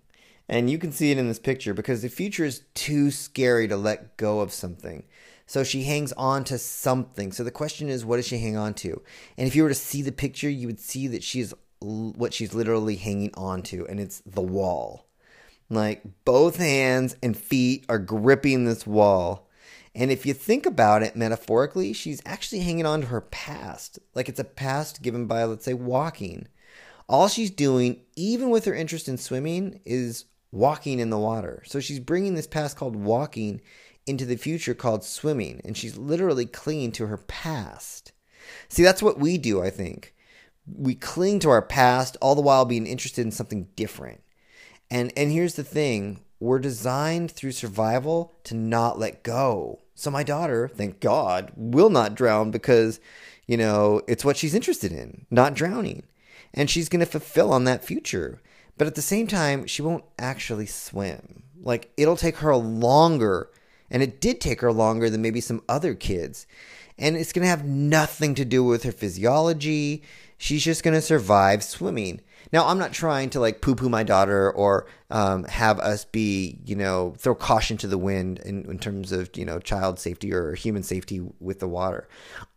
And 0.48 0.70
you 0.70 0.78
can 0.78 0.92
see 0.92 1.10
it 1.10 1.18
in 1.18 1.26
this 1.26 1.38
picture 1.38 1.74
because 1.74 2.02
the 2.02 2.08
future 2.08 2.44
is 2.44 2.62
too 2.74 3.10
scary 3.10 3.66
to 3.68 3.76
let 3.76 4.16
go 4.16 4.40
of 4.40 4.52
something. 4.52 5.04
So 5.46 5.64
she 5.64 5.84
hangs 5.84 6.12
on 6.12 6.44
to 6.44 6.58
something. 6.58 7.32
So 7.32 7.42
the 7.42 7.50
question 7.50 7.88
is, 7.88 8.04
what 8.04 8.16
does 8.16 8.26
she 8.26 8.38
hang 8.38 8.56
on 8.56 8.74
to? 8.74 9.00
And 9.36 9.46
if 9.46 9.56
you 9.56 9.62
were 9.62 9.68
to 9.68 9.74
see 9.74 10.02
the 10.02 10.12
picture, 10.12 10.50
you 10.50 10.66
would 10.66 10.80
see 10.80 11.06
that 11.08 11.22
she's 11.22 11.54
what 11.80 12.34
she's 12.34 12.54
literally 12.54 12.96
hanging 12.96 13.32
on 13.34 13.62
to, 13.62 13.86
and 13.86 14.00
it's 14.00 14.20
the 14.26 14.42
wall. 14.42 15.06
Like 15.68 16.02
both 16.24 16.56
hands 16.56 17.16
and 17.22 17.36
feet 17.36 17.84
are 17.88 17.98
gripping 17.98 18.64
this 18.64 18.86
wall. 18.86 19.48
And 19.94 20.10
if 20.10 20.26
you 20.26 20.34
think 20.34 20.66
about 20.66 21.02
it 21.02 21.16
metaphorically, 21.16 21.92
she's 21.92 22.22
actually 22.26 22.60
hanging 22.60 22.86
on 22.86 23.00
to 23.00 23.06
her 23.06 23.22
past. 23.22 23.98
Like 24.14 24.28
it's 24.28 24.40
a 24.40 24.44
past 24.44 25.02
given 25.02 25.26
by, 25.26 25.44
let's 25.44 25.64
say, 25.64 25.74
walking. 25.74 26.48
All 27.08 27.28
she's 27.28 27.50
doing, 27.50 28.02
even 28.14 28.50
with 28.50 28.64
her 28.66 28.74
interest 28.74 29.08
in 29.08 29.16
swimming, 29.16 29.80
is 29.84 30.26
walking 30.52 30.98
in 30.98 31.10
the 31.10 31.18
water. 31.18 31.62
So 31.66 31.80
she's 31.80 32.00
bringing 32.00 32.34
this 32.34 32.46
past 32.46 32.76
called 32.76 32.96
walking 32.96 33.60
into 34.06 34.24
the 34.24 34.36
future 34.36 34.74
called 34.74 35.04
swimming, 35.04 35.60
and 35.64 35.76
she's 35.76 35.96
literally 35.96 36.46
clinging 36.46 36.92
to 36.92 37.06
her 37.06 37.16
past. 37.16 38.12
See, 38.68 38.82
that's 38.82 39.02
what 39.02 39.18
we 39.18 39.38
do, 39.38 39.62
I 39.62 39.70
think. 39.70 40.14
We 40.66 40.94
cling 40.94 41.38
to 41.40 41.50
our 41.50 41.62
past 41.62 42.16
all 42.20 42.34
the 42.34 42.40
while 42.40 42.64
being 42.64 42.86
interested 42.86 43.24
in 43.24 43.32
something 43.32 43.68
different. 43.76 44.22
And 44.90 45.12
and 45.16 45.32
here's 45.32 45.54
the 45.54 45.64
thing, 45.64 46.20
we're 46.38 46.58
designed 46.58 47.30
through 47.30 47.52
survival 47.52 48.34
to 48.44 48.54
not 48.54 48.98
let 48.98 49.22
go. 49.22 49.80
So 49.94 50.10
my 50.10 50.22
daughter, 50.22 50.68
thank 50.68 51.00
God, 51.00 51.52
will 51.56 51.88
not 51.88 52.14
drown 52.14 52.50
because, 52.50 53.00
you 53.46 53.56
know, 53.56 54.02
it's 54.06 54.24
what 54.24 54.36
she's 54.36 54.54
interested 54.54 54.92
in, 54.92 55.26
not 55.30 55.54
drowning. 55.54 56.02
And 56.52 56.68
she's 56.68 56.88
going 56.88 57.00
to 57.00 57.06
fulfill 57.06 57.52
on 57.52 57.64
that 57.64 57.84
future. 57.84 58.40
But 58.76 58.86
at 58.86 58.94
the 58.94 59.02
same 59.02 59.26
time, 59.26 59.66
she 59.66 59.82
won't 59.82 60.04
actually 60.18 60.66
swim. 60.66 61.44
Like 61.62 61.90
it'll 61.96 62.16
take 62.16 62.36
her 62.38 62.54
longer 62.54 63.50
and 63.90 64.02
it 64.02 64.20
did 64.20 64.40
take 64.40 64.60
her 64.60 64.72
longer 64.72 65.08
than 65.08 65.22
maybe 65.22 65.40
some 65.40 65.62
other 65.68 65.94
kids. 65.94 66.46
And 66.98 67.16
it's 67.16 67.32
going 67.32 67.44
to 67.44 67.50
have 67.50 67.64
nothing 67.64 68.34
to 68.36 68.44
do 68.44 68.64
with 68.64 68.82
her 68.84 68.92
physiology. 68.92 70.02
She's 70.38 70.64
just 70.64 70.82
going 70.82 70.94
to 70.94 71.00
survive 71.00 71.64
swimming. 71.64 72.20
Now, 72.52 72.66
I'm 72.66 72.78
not 72.78 72.92
trying 72.92 73.30
to 73.30 73.40
like 73.40 73.60
poo 73.60 73.74
poo 73.74 73.88
my 73.88 74.02
daughter 74.02 74.50
or 74.50 74.86
um, 75.10 75.44
have 75.44 75.80
us 75.80 76.04
be, 76.04 76.58
you 76.64 76.76
know, 76.76 77.14
throw 77.18 77.34
caution 77.34 77.76
to 77.78 77.86
the 77.88 77.98
wind 77.98 78.38
in, 78.40 78.64
in 78.70 78.78
terms 78.78 79.12
of, 79.12 79.30
you 79.36 79.44
know, 79.44 79.58
child 79.58 79.98
safety 79.98 80.32
or 80.32 80.54
human 80.54 80.82
safety 80.82 81.26
with 81.40 81.58
the 81.58 81.68
water. 81.68 82.08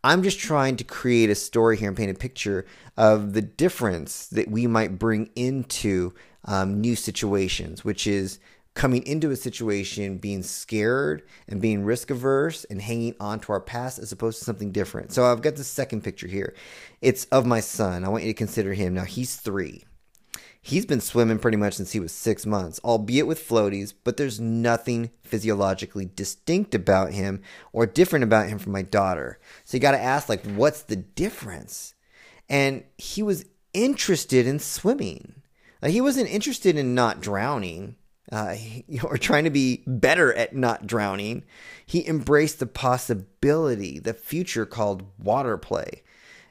I'm 0.04 0.22
just 0.22 0.38
trying 0.38 0.76
to 0.76 0.84
create 0.84 1.30
a 1.30 1.34
story 1.34 1.76
here 1.76 1.88
and 1.88 1.96
paint 1.96 2.10
a 2.10 2.14
picture 2.14 2.66
of 2.96 3.32
the 3.32 3.42
difference 3.42 4.26
that 4.28 4.48
we 4.50 4.66
might 4.66 4.98
bring 4.98 5.30
into 5.34 6.12
um, 6.44 6.80
new 6.80 6.96
situations, 6.96 7.84
which 7.84 8.06
is 8.06 8.38
coming 8.80 9.06
into 9.06 9.30
a 9.30 9.36
situation 9.36 10.16
being 10.16 10.42
scared 10.42 11.22
and 11.46 11.60
being 11.60 11.84
risk 11.84 12.08
averse 12.08 12.64
and 12.70 12.80
hanging 12.80 13.14
on 13.20 13.38
to 13.38 13.52
our 13.52 13.60
past 13.60 13.98
as 13.98 14.10
opposed 14.10 14.38
to 14.38 14.44
something 14.46 14.72
different. 14.72 15.12
So 15.12 15.26
I've 15.26 15.42
got 15.42 15.56
the 15.56 15.64
second 15.64 16.02
picture 16.02 16.26
here. 16.26 16.54
It's 17.02 17.26
of 17.26 17.44
my 17.44 17.60
son. 17.60 18.04
I 18.04 18.08
want 18.08 18.24
you 18.24 18.30
to 18.30 18.34
consider 18.34 18.72
him. 18.72 18.94
Now 18.94 19.04
he's 19.04 19.36
three. 19.36 19.84
He's 20.62 20.86
been 20.86 21.02
swimming 21.02 21.38
pretty 21.38 21.58
much 21.58 21.74
since 21.74 21.92
he 21.92 22.00
was 22.00 22.10
six 22.10 22.46
months, 22.46 22.80
albeit 22.82 23.26
with 23.26 23.46
floaties, 23.46 23.92
but 24.02 24.16
there's 24.16 24.40
nothing 24.40 25.10
physiologically 25.24 26.06
distinct 26.16 26.74
about 26.74 27.12
him 27.12 27.42
or 27.74 27.84
different 27.84 28.22
about 28.22 28.48
him 28.48 28.58
from 28.58 28.72
my 28.72 28.80
daughter. 28.80 29.38
So 29.66 29.76
you 29.76 29.82
got 29.82 29.90
to 29.90 30.00
ask, 30.00 30.26
like, 30.26 30.46
what's 30.52 30.80
the 30.80 30.96
difference? 30.96 31.92
And 32.48 32.84
he 32.96 33.22
was 33.22 33.44
interested 33.74 34.46
in 34.46 34.58
swimming. 34.58 35.42
Like, 35.82 35.92
he 35.92 36.00
wasn't 36.00 36.30
interested 36.30 36.78
in 36.78 36.94
not 36.94 37.20
drowning 37.20 37.96
uh, 38.32 38.56
or 39.04 39.18
trying 39.18 39.44
to 39.44 39.50
be 39.50 39.82
better 39.86 40.32
at 40.34 40.54
not 40.54 40.86
drowning, 40.86 41.44
he 41.84 42.06
embraced 42.06 42.58
the 42.58 42.66
possibility, 42.66 43.98
the 43.98 44.14
future 44.14 44.66
called 44.66 45.04
water 45.18 45.56
play, 45.56 46.02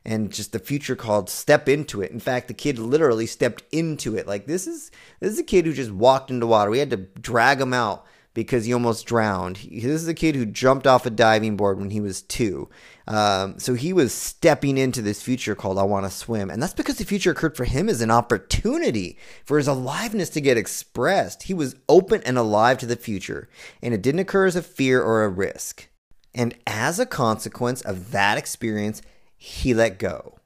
and 0.06 0.32
just 0.32 0.52
the 0.52 0.60
future 0.60 0.96
called 0.96 1.30
step 1.30 1.70
into 1.70 2.02
it. 2.02 2.12
In 2.12 2.20
fact, 2.20 2.48
the 2.48 2.54
kid 2.54 2.80
literally 2.80 3.26
stepped 3.26 3.64
into 3.72 4.16
it. 4.16 4.28
Like 4.28 4.46
this 4.46 4.68
is 4.68 4.92
this 5.20 5.34
is 5.34 5.40
a 5.40 5.44
kid 5.44 5.66
who 5.66 5.74
just 5.74 5.92
walked 5.92 6.32
into 6.32 6.48
water. 6.48 6.72
We 6.72 6.80
had 6.80 6.92
to 6.92 6.98
drag 6.98 7.62
him 7.62 7.74
out 7.74 8.06
because 8.34 8.66
he 8.66 8.74
almost 8.74 9.06
drowned. 9.06 9.58
This 9.58 9.84
is 9.84 10.08
a 10.08 10.14
kid 10.14 10.36
who 10.36 10.46
jumped 10.46 10.88
off 10.88 11.06
a 11.06 11.10
diving 11.10 11.58
board 11.58 11.80
when 11.80 11.90
he 11.90 12.00
was 12.00 12.22
two. 12.22 12.70
Um, 13.10 13.58
so 13.58 13.74
he 13.74 13.92
was 13.92 14.14
stepping 14.14 14.78
into 14.78 15.02
this 15.02 15.22
future 15.22 15.56
called 15.56 15.80
I 15.80 15.84
Want 15.84 16.06
to 16.06 16.12
Swim. 16.12 16.52
And 16.52 16.62
that's 16.62 16.76
because 16.76 16.98
the 17.00 17.06
future 17.06 17.32
occurred 17.32 17.58
for 17.58 17.66
him 17.66 17.90
as 17.90 18.02
an 18.02 18.12
opportunity 18.12 19.18
for 19.44 19.58
his 19.58 19.68
aliveness 19.68 20.30
to 20.30 20.42
get 20.42 20.58
expressed. 20.58 21.44
He 21.44 21.54
was 21.56 21.76
open 21.90 22.22
and 22.24 22.38
alive 22.38 22.78
to 22.78 22.86
the 22.86 22.96
future, 22.96 23.50
and 23.82 23.96
it 23.96 24.04
didn't 24.04 24.20
occur 24.20 24.46
as 24.46 24.56
a 24.56 24.62
fear 24.62 25.02
or 25.02 25.24
a 25.24 25.30
risk. 25.30 25.90
And 26.36 26.54
as 26.68 27.00
a 27.00 27.08
consequence 27.08 27.82
of 27.82 28.12
that 28.12 28.38
experience, 28.38 29.02
he 29.36 29.74
let 29.74 29.98
go. 29.98 30.38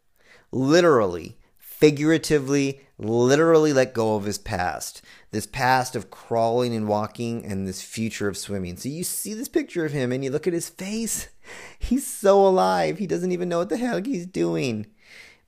Literally, 0.49 1.37
figuratively, 1.57 2.79
literally 2.97 3.73
let 3.73 3.93
go 3.93 4.15
of 4.15 4.23
his 4.23 4.37
past. 4.37 5.01
This 5.31 5.45
past 5.45 5.97
of 5.97 6.09
crawling 6.09 6.73
and 6.73 6.87
walking 6.87 7.43
and 7.43 7.67
this 7.67 7.81
future 7.81 8.29
of 8.29 8.37
swimming. 8.37 8.77
So 8.77 8.87
you 8.87 9.03
see 9.03 9.33
this 9.33 9.49
picture 9.49 9.83
of 9.83 9.91
him 9.91 10.13
and 10.13 10.23
you 10.23 10.31
look 10.31 10.47
at 10.47 10.53
his 10.53 10.69
face. 10.69 11.27
He's 11.79 12.05
so 12.05 12.45
alive. 12.45 12.97
He 12.97 13.07
doesn't 13.07 13.31
even 13.31 13.49
know 13.49 13.59
what 13.59 13.69
the 13.69 13.77
hell 13.77 14.01
he's 14.01 14.25
doing. 14.25 14.87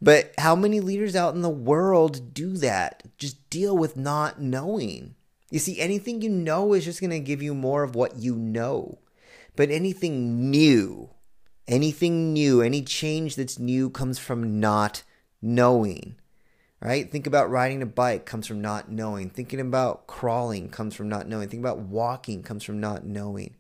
But 0.02 0.34
how 0.38 0.56
many 0.56 0.82
leaders 0.82 1.16
out 1.16 1.36
in 1.36 1.42
the 1.42 1.50
world 1.50 2.34
do 2.34 2.58
that? 2.58 3.04
Just 3.18 3.50
deal 3.50 3.78
with 3.78 3.96
not 3.96 4.42
knowing. 4.42 5.16
You 5.50 5.60
see, 5.60 5.80
anything 5.80 6.22
you 6.22 6.30
know 6.30 6.74
is 6.74 6.84
just 6.84 7.00
going 7.00 7.12
to 7.12 7.20
give 7.20 7.42
you 7.42 7.56
more 7.56 7.84
of 7.84 7.96
what 7.96 8.18
you 8.18 8.36
know. 8.36 9.00
But 9.56 9.72
anything 9.72 10.52
new, 10.52 11.12
anything 11.68 12.34
new, 12.34 12.62
any 12.62 12.82
change 12.82 13.38
that's 13.38 13.58
new 13.58 13.90
comes 13.90 14.20
from 14.20 14.60
not 14.60 15.04
knowing 15.42 16.18
right? 16.86 17.12
Think 17.12 17.26
about 17.26 17.50
riding 17.50 17.82
a 17.82 17.88
bike 17.88 18.26
comes 18.26 18.46
from 18.46 18.62
not 18.62 18.92
knowing. 18.92 19.30
Thinking 19.30 19.60
about 19.60 20.06
crawling 20.06 20.70
comes 20.70 20.94
from 20.94 21.10
not 21.10 21.28
knowing. 21.28 21.50
Think 21.50 21.62
about 21.62 21.80
walking 21.80 22.44
comes 22.44 22.64
from 22.64 22.80
not 22.80 23.06
knowing. 23.06 23.56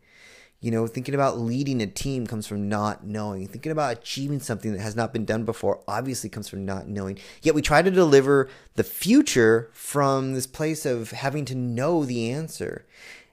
You 0.65 0.71
know, 0.71 0.87
thinking 0.87 1.13
about 1.13 1.37
leading 1.37 1.79
a 1.79 1.85
team 1.85 2.25
comes 2.25 2.47
from 2.47 2.67
not 2.67 3.05
knowing. 3.05 3.47
Thinking 3.47 3.71
about 3.71 3.99
achieving 3.99 4.39
something 4.39 4.73
that 4.73 4.81
has 4.81 4.95
not 4.95 5.13
been 5.13 5.23
done 5.23 5.45
before 5.45 5.83
obviously 5.87 6.27
comes 6.27 6.49
from 6.49 6.65
not 6.65 6.87
knowing. 6.87 7.19
Yet 7.43 7.53
we 7.53 7.61
try 7.61 7.83
to 7.83 7.91
deliver 7.91 8.49
the 8.73 8.83
future 8.83 9.69
from 9.73 10.33
this 10.33 10.47
place 10.47 10.83
of 10.83 11.11
having 11.11 11.45
to 11.45 11.53
know 11.53 12.03
the 12.03 12.31
answer 12.31 12.83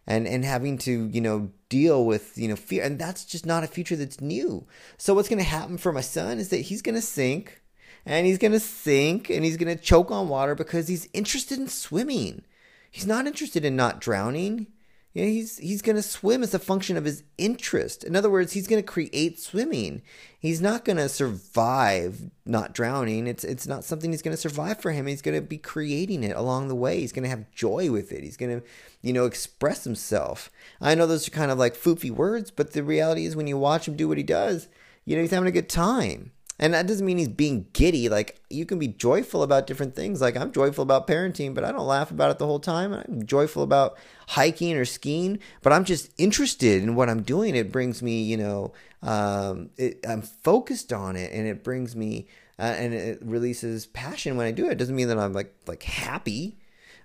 and 0.07 0.29
and 0.29 0.45
having 0.45 0.77
to, 0.81 1.09
you 1.09 1.23
know, 1.23 1.51
deal 1.71 2.05
with, 2.05 2.37
you 2.37 2.49
know, 2.49 2.57
fear. 2.57 2.85
And 2.85 2.99
that's 2.99 3.25
just 3.25 3.47
not 3.47 3.65
a 3.65 3.67
future 3.67 3.97
that's 3.97 4.21
new. 4.21 4.67
So 4.99 5.15
what's 5.15 5.31
going 5.31 5.39
to 5.39 5.49
happen 5.49 5.79
for 5.79 5.91
my 5.91 6.03
son 6.03 6.39
is 6.39 6.51
that 6.51 6.59
he's 6.59 6.83
going 6.83 6.97
to 6.97 7.01
sink 7.01 7.63
and 8.05 8.27
he's 8.27 8.37
going 8.37 8.53
to 8.53 8.61
sink 8.61 9.31
and 9.31 9.43
he's 9.43 9.57
going 9.57 9.75
to 9.75 9.83
choke 9.83 10.11
on 10.11 10.29
water 10.29 10.55
because 10.55 10.87
he's 10.87 11.09
interested 11.15 11.59
in 11.59 11.69
swimming. 11.69 12.43
He's 12.91 13.07
not 13.07 13.27
interested 13.27 13.65
in 13.65 13.75
not 13.75 14.03
drowning. 14.03 14.67
You 15.15 15.23
know, 15.23 15.29
he's 15.29 15.59
he's 15.59 15.83
going 15.83 15.97
to 15.97 16.03
swim 16.03 16.43
as 16.43 16.55
a 16.55 16.59
function 16.59 16.97
of 16.97 17.05
his 17.05 17.23
interest. 17.37 18.03
In 18.03 18.17
other 18.17 18.31
words, 18.31 18.53
he's 18.53 18.67
going 18.67 18.83
to 18.83 18.87
create 18.87 19.39
swimming. 19.39 20.01
He's 20.39 20.61
not 20.63 20.87
going 20.87 20.97
to 20.97 21.09
survive 21.09 22.31
not 22.47 22.73
drowning. 22.73 23.27
It's 23.27 23.45
it's 23.45 23.67
not 23.67 23.85
something 23.85 24.11
he's 24.11 24.23
going 24.23 24.35
to 24.35 24.41
survive 24.41 24.81
for 24.81 24.91
him. 24.91 25.07
He's 25.07 25.21
going 25.21 25.37
to 25.37 25.47
be 25.47 25.59
creating 25.59 26.25
it 26.25 26.35
along 26.35 26.69
the 26.69 26.75
way. 26.75 27.01
He's 27.01 27.13
going 27.13 27.25
to 27.25 27.29
have 27.29 27.51
joy 27.51 27.91
with 27.91 28.11
it. 28.11 28.25
He's 28.25 28.39
going 28.39 28.61
to, 28.61 28.67
you 29.03 29.13
know, 29.13 29.27
express 29.27 29.85
himself. 29.85 30.51
I 30.81 30.95
know 30.95 31.07
those 31.07 31.29
are 31.29 31.33
kind 31.33 31.51
of 31.51 31.59
like 31.59 31.77
foofy 31.77 32.11
words, 32.11 32.51
but 32.51 32.73
the 32.73 32.83
reality 32.83 33.27
is 33.27 33.37
when 33.37 33.47
you 33.47 33.59
watch 33.59 33.87
him 33.87 33.97
do 33.97 34.09
what 34.09 34.19
he 34.19 34.25
does, 34.25 34.69
you 35.05 35.15
know, 35.15 35.23
he's 35.23 35.31
having 35.31 35.49
a 35.49 35.53
good 35.53 35.69
time. 35.69 36.33
And 36.59 36.75
that 36.75 36.87
doesn't 36.87 37.05
mean 37.05 37.19
he's 37.19 37.29
being 37.29 37.67
giddy. 37.73 38.09
Like 38.09 38.41
you 38.49 38.67
can 38.67 38.79
be 38.79 38.89
joyful 38.89 39.43
about 39.43 39.67
different 39.67 39.97
things. 39.97 40.21
Like 40.21 40.37
I'm 40.37 40.53
joyful 40.53 40.83
about 40.83 41.07
parenting, 41.07 41.55
but 41.55 41.65
I 41.65 41.73
don't 41.73 41.87
laugh 41.87 42.11
about 42.11 42.31
it 42.31 42.39
the 42.39 42.47
whole 42.47 42.61
time. 42.61 42.93
I'm 42.93 43.27
joyful 43.27 43.63
about 43.63 43.97
hiking 44.29 44.77
or 44.77 44.85
skiing, 44.85 45.39
but 45.63 45.73
I'm 45.73 45.85
just 45.85 46.11
interested 46.19 46.83
in 46.83 46.95
what 46.95 47.09
I'm 47.09 47.23
doing. 47.23 47.57
It 47.57 47.73
brings 47.73 48.03
me, 48.03 48.23
you 48.23 48.37
know, 48.37 48.73
um, 49.03 49.71
it, 49.77 50.05
I'm 50.09 50.23
focused 50.23 50.93
on 50.93 51.17
it, 51.17 51.33
and 51.33 51.47
it 51.47 51.65
brings 51.65 51.97
me, 51.97 52.29
uh, 52.59 52.75
and 52.79 52.95
it 52.95 53.19
releases 53.23 53.87
passion 53.87 54.37
when 54.37 54.47
I 54.47 54.53
do 54.53 54.67
it. 54.67 54.73
It 54.73 54.79
doesn't 54.79 54.95
mean 54.95 55.09
that 55.09 55.19
I'm 55.19 55.33
like 55.33 55.53
like 55.67 55.83
happy 55.83 56.59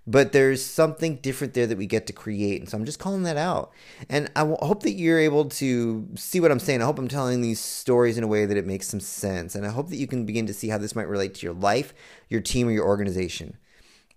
but 0.08 0.32
there's 0.32 0.64
something 0.64 1.18
different 1.18 1.54
there 1.54 1.68
that 1.68 1.78
we 1.78 1.86
get 1.86 2.08
to 2.08 2.14
create. 2.14 2.62
And 2.62 2.70
so 2.70 2.78
I'm 2.78 2.86
just 2.86 2.98
calling 2.98 3.24
that 3.24 3.36
out. 3.36 3.74
And 4.10 4.32
I 4.38 4.46
hope 4.46 4.84
that 4.84 4.94
you're 4.94 5.20
able 5.20 5.46
to 5.46 6.08
see 6.16 6.40
what 6.40 6.50
I'm 6.50 6.60
saying. 6.60 6.82
I 6.82 6.86
hope 6.86 6.98
I'm 6.98 7.10
telling 7.10 7.42
these 7.42 7.60
stories 7.60 8.18
in 8.18 8.24
a 8.24 8.28
way 8.28 8.46
that 8.46 8.56
it 8.56 8.66
makes 8.66 8.88
some 8.88 9.02
sense. 9.02 9.54
And 9.54 9.66
I 9.66 9.70
hope 9.70 9.90
that 9.90 9.98
you 9.98 10.08
can 10.08 10.26
begin 10.26 10.48
to 10.48 10.54
see 10.54 10.70
how 10.70 10.78
this 10.78 10.96
might 10.96 11.10
relate 11.10 11.34
to 11.36 11.46
your 11.46 11.54
life, 11.54 11.94
your 12.30 12.40
team, 12.40 12.70
or 12.70 12.72
your 12.72 12.88
organization. 12.88 13.58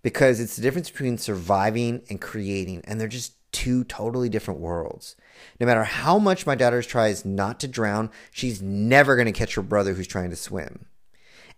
Because 0.01 0.39
it's 0.39 0.55
the 0.55 0.61
difference 0.61 0.89
between 0.89 1.17
surviving 1.17 2.03
and 2.09 2.21
creating. 2.21 2.81
And 2.85 2.99
they're 2.99 3.09
just 3.09 3.33
two 3.51 3.83
totally 3.83 4.29
different 4.29 4.61
worlds. 4.61 5.17
No 5.59 5.65
matter 5.65 5.83
how 5.83 6.17
much 6.17 6.45
my 6.45 6.55
daughter 6.55 6.81
tries 6.81 7.25
not 7.25 7.59
to 7.59 7.67
drown, 7.67 8.09
she's 8.31 8.61
never 8.61 9.17
going 9.17 9.25
to 9.25 9.31
catch 9.33 9.55
her 9.55 9.61
brother 9.61 9.93
who's 9.93 10.07
trying 10.07 10.29
to 10.29 10.37
swim. 10.37 10.85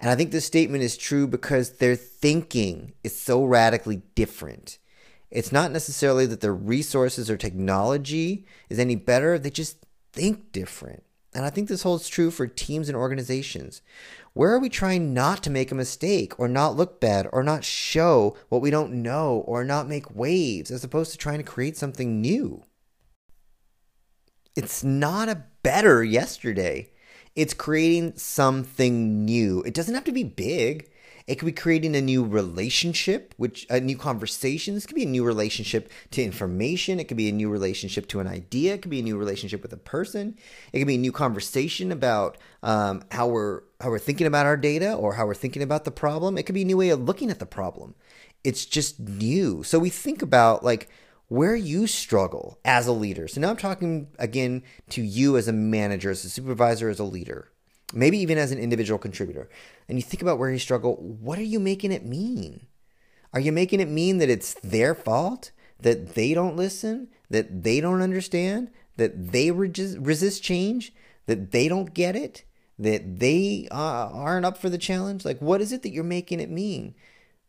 And 0.04 0.10
I 0.10 0.16
think 0.16 0.32
this 0.32 0.46
statement 0.46 0.84
is 0.84 0.98
true 0.98 1.28
because 1.28 1.78
their 1.78 1.96
thinking 1.96 2.92
is 3.06 3.18
so 3.18 3.46
radically 3.46 4.02
different. 4.16 4.78
It's 5.32 5.54
not 5.54 5.72
necessarily 5.72 6.26
that 6.26 6.42
their 6.42 6.54
resources 6.54 7.30
or 7.30 7.38
technology 7.38 8.46
is 8.70 8.80
any 8.80 8.98
better, 8.98 9.40
they 9.40 9.50
just 9.50 9.78
think 10.12 10.52
different. 10.52 11.04
And 11.34 11.46
I 11.46 11.50
think 11.50 11.70
this 11.70 11.84
holds 11.84 12.10
true 12.10 12.32
for 12.32 12.48
teams 12.48 12.90
and 12.90 12.98
organizations. 12.98 13.82
Where 14.34 14.52
are 14.52 14.60
we 14.60 14.68
trying 14.68 15.14
not 15.14 15.42
to 15.44 15.50
make 15.50 15.72
a 15.72 15.76
mistake 15.76 16.38
or 16.38 16.50
not 16.50 16.76
look 16.76 17.00
bad 17.00 17.30
or 17.32 17.42
not 17.42 17.64
show 17.64 18.36
what 18.50 18.62
we 18.62 18.72
don't 18.72 19.02
know 19.02 19.46
or 19.48 19.64
not 19.64 19.88
make 19.88 20.14
waves 20.14 20.70
as 20.70 20.84
opposed 20.84 21.14
to 21.14 21.18
trying 21.18 21.38
to 21.38 21.50
create 21.50 21.78
something 21.78 22.20
new? 22.20 22.66
It's 24.54 24.84
not 24.84 25.30
a 25.30 25.46
better 25.64 26.04
yesterday. 26.04 26.90
It's 27.36 27.54
creating 27.54 28.14
something 28.18 29.26
new. 29.26 29.62
It 29.64 29.74
doesn't 29.74 29.96
have 29.96 30.04
to 30.06 30.12
be 30.12 30.24
big. 30.24 30.90
It 31.26 31.36
could 31.36 31.46
be 31.46 31.54
creating 31.54 31.96
a 31.96 32.02
new 32.02 32.24
relationship, 32.24 33.34
which 33.38 33.66
a 33.70 33.80
new 33.80 33.98
conversation. 33.98 34.74
This 34.74 34.86
could 34.86 34.96
be 34.96 35.04
a 35.04 35.08
new 35.08 35.24
relationship 35.24 35.90
to 36.12 36.22
information. 36.22 37.00
It 37.00 37.06
could 37.06 37.18
be 37.18 37.30
a 37.30 37.34
new 37.34 37.50
relationship 37.50 38.08
to 38.10 38.20
an 38.20 38.28
idea. 38.28 38.74
It 38.74 38.82
could 38.82 38.92
be 38.92 39.00
a 39.00 39.04
new 39.04 39.18
relationship 39.18 39.62
with 39.62 39.72
a 39.72 39.78
person. 39.78 40.38
It 40.74 40.80
could 40.80 40.88
be 40.88 40.96
a 40.96 41.00
new 41.00 41.14
conversation 41.14 41.92
about 41.92 42.38
um, 42.62 43.04
how 43.12 43.28
we're 43.28 43.62
how 43.80 43.90
we're 43.90 44.00
thinking 44.00 44.28
about 44.28 44.46
our 44.46 44.58
data 44.58 44.94
or 44.94 45.14
how 45.14 45.26
we're 45.26 45.34
thinking 45.34 45.62
about 45.62 45.86
the 45.86 45.92
problem. 45.92 46.38
It 46.38 46.44
could 46.44 46.56
be 46.56 46.64
a 46.64 46.66
new 46.66 46.78
way 46.78 46.90
of 46.90 47.02
looking 47.02 47.30
at 47.30 47.40
the 47.40 47.46
problem. 47.46 47.96
It's 48.44 48.66
just 48.66 49.00
new. 49.00 49.64
So 49.64 49.80
we 49.80 49.90
think 49.90 50.22
about 50.22 50.64
like 50.64 50.90
where 51.28 51.56
you 51.56 51.88
struggle 51.88 52.60
as 52.64 52.88
a 52.88 52.92
leader. 52.92 53.28
So 53.28 53.42
now 53.42 53.50
I'm 53.50 53.58
talking 53.58 54.08
again 54.20 54.64
to 54.90 55.02
you 55.02 55.38
as 55.38 55.48
a 55.48 55.54
manager, 55.54 56.12
as 56.12 56.24
a 56.26 56.30
supervisor, 56.30 56.90
as 56.90 57.00
a 57.00 57.04
leader, 57.04 57.52
maybe 57.94 58.18
even 58.20 58.38
as 58.38 58.52
an 58.52 58.60
individual 58.60 59.00
contributor. 59.00 59.50
And 59.88 59.98
you 59.98 60.04
think 60.04 60.22
about 60.22 60.38
where 60.38 60.52
you 60.52 60.60
struggle, 60.60 60.96
what 60.96 61.40
are 61.40 61.44
you 61.44 61.60
making 61.60 61.92
it 61.92 62.06
mean? 62.06 62.68
Are 63.34 63.40
you 63.40 63.52
making 63.52 63.80
it 63.80 63.90
mean 63.90 64.20
that 64.20 64.30
it's 64.30 64.54
their 64.62 64.94
fault, 64.94 65.52
that 65.80 66.14
they 66.14 66.34
don't 66.34 66.56
listen, 66.56 67.08
that 67.30 67.64
they 67.64 67.82
don't 67.82 68.02
understand, 68.02 68.70
that 68.98 69.32
they 69.32 69.50
resist 69.50 70.44
change, 70.44 70.94
that 71.26 71.52
they 71.52 71.68
don't 71.68 71.94
get 71.94 72.16
it, 72.16 72.44
that 72.78 73.20
they 73.20 73.68
uh, 73.72 74.10
aren't 74.12 74.46
up 74.46 74.58
for 74.58 74.70
the 74.70 74.78
challenge? 74.78 75.26
Like, 75.26 75.40
what 75.40 75.62
is 75.62 75.72
it 75.72 75.82
that 75.82 75.92
you're 75.92 76.04
making 76.04 76.40
it 76.40 76.50
mean? 76.50 76.94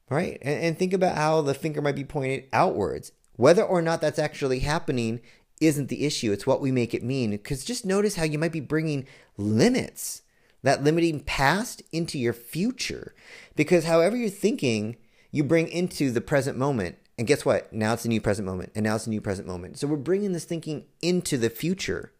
Right? 0.08 0.38
And, 0.42 0.62
and 0.62 0.78
think 0.78 0.92
about 0.92 1.16
how 1.16 1.42
the 1.42 1.54
finger 1.54 1.82
might 1.82 1.96
be 1.96 2.04
pointed 2.04 2.48
outwards. 2.52 3.12
Whether 3.36 3.62
or 3.62 3.82
not 3.82 4.00
that's 4.00 4.18
actually 4.18 4.60
happening 4.60 5.20
isn't 5.60 5.88
the 5.88 6.04
issue. 6.04 6.32
It's 6.32 6.46
what 6.46 6.60
we 6.60 6.70
make 6.70 6.94
it 6.94 7.02
mean. 7.02 7.30
Because 7.30 7.64
just 7.64 7.84
notice 7.84 8.16
how 8.16 8.24
you 8.24 8.38
might 8.38 8.52
be 8.52 8.60
bringing 8.60 9.06
limits, 9.36 10.22
that 10.62 10.84
limiting 10.84 11.20
past 11.20 11.82
into 11.92 12.18
your 12.18 12.32
future. 12.32 13.14
Because 13.56 13.84
however 13.84 14.16
you're 14.16 14.30
thinking, 14.30 14.96
you 15.30 15.44
bring 15.44 15.68
into 15.68 16.10
the 16.10 16.20
present 16.20 16.56
moment. 16.56 16.96
And 17.16 17.26
guess 17.26 17.44
what? 17.44 17.72
Now 17.72 17.92
it's 17.92 18.04
a 18.04 18.08
new 18.08 18.20
present 18.20 18.46
moment. 18.46 18.72
And 18.74 18.84
now 18.84 18.96
it's 18.96 19.06
a 19.06 19.10
new 19.10 19.20
present 19.20 19.46
moment. 19.46 19.78
So 19.78 19.86
we're 19.86 19.96
bringing 19.96 20.32
this 20.32 20.44
thinking 20.44 20.84
into 21.00 21.36
the 21.36 21.50
future, 21.50 22.12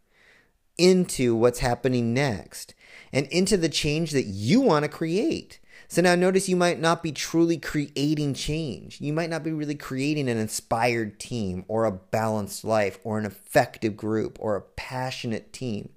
into 0.79 1.35
what's 1.35 1.61
happening 1.61 2.14
next, 2.14 2.74
and 3.12 3.27
into 3.29 3.57
the 3.57 3.68
change 3.68 4.12
that 4.12 4.27
you 4.27 4.61
want 4.61 4.85
to 4.85 4.88
create. 4.88 5.59
So 5.94 6.02
now 6.02 6.16
notice 6.16 6.48
you 6.48 6.57
might 6.57 6.80
not 6.80 7.04
be 7.04 7.12
truly 7.12 7.57
creating 7.57 8.35
change. 8.35 9.00
You 9.00 9.12
might 9.12 9.30
not 9.30 9.44
be 9.44 9.52
really 9.52 9.76
creating 9.76 10.28
an 10.28 10.38
inspired 10.38 11.20
team 11.20 11.64
or 11.68 11.85
a 11.85 11.92
balanced 11.92 12.64
life 12.64 12.98
or 13.04 13.16
an 13.16 13.24
effective 13.24 13.96
group 13.96 14.37
or 14.40 14.57
a 14.57 14.61
passionate 14.61 15.52
team. 15.52 15.90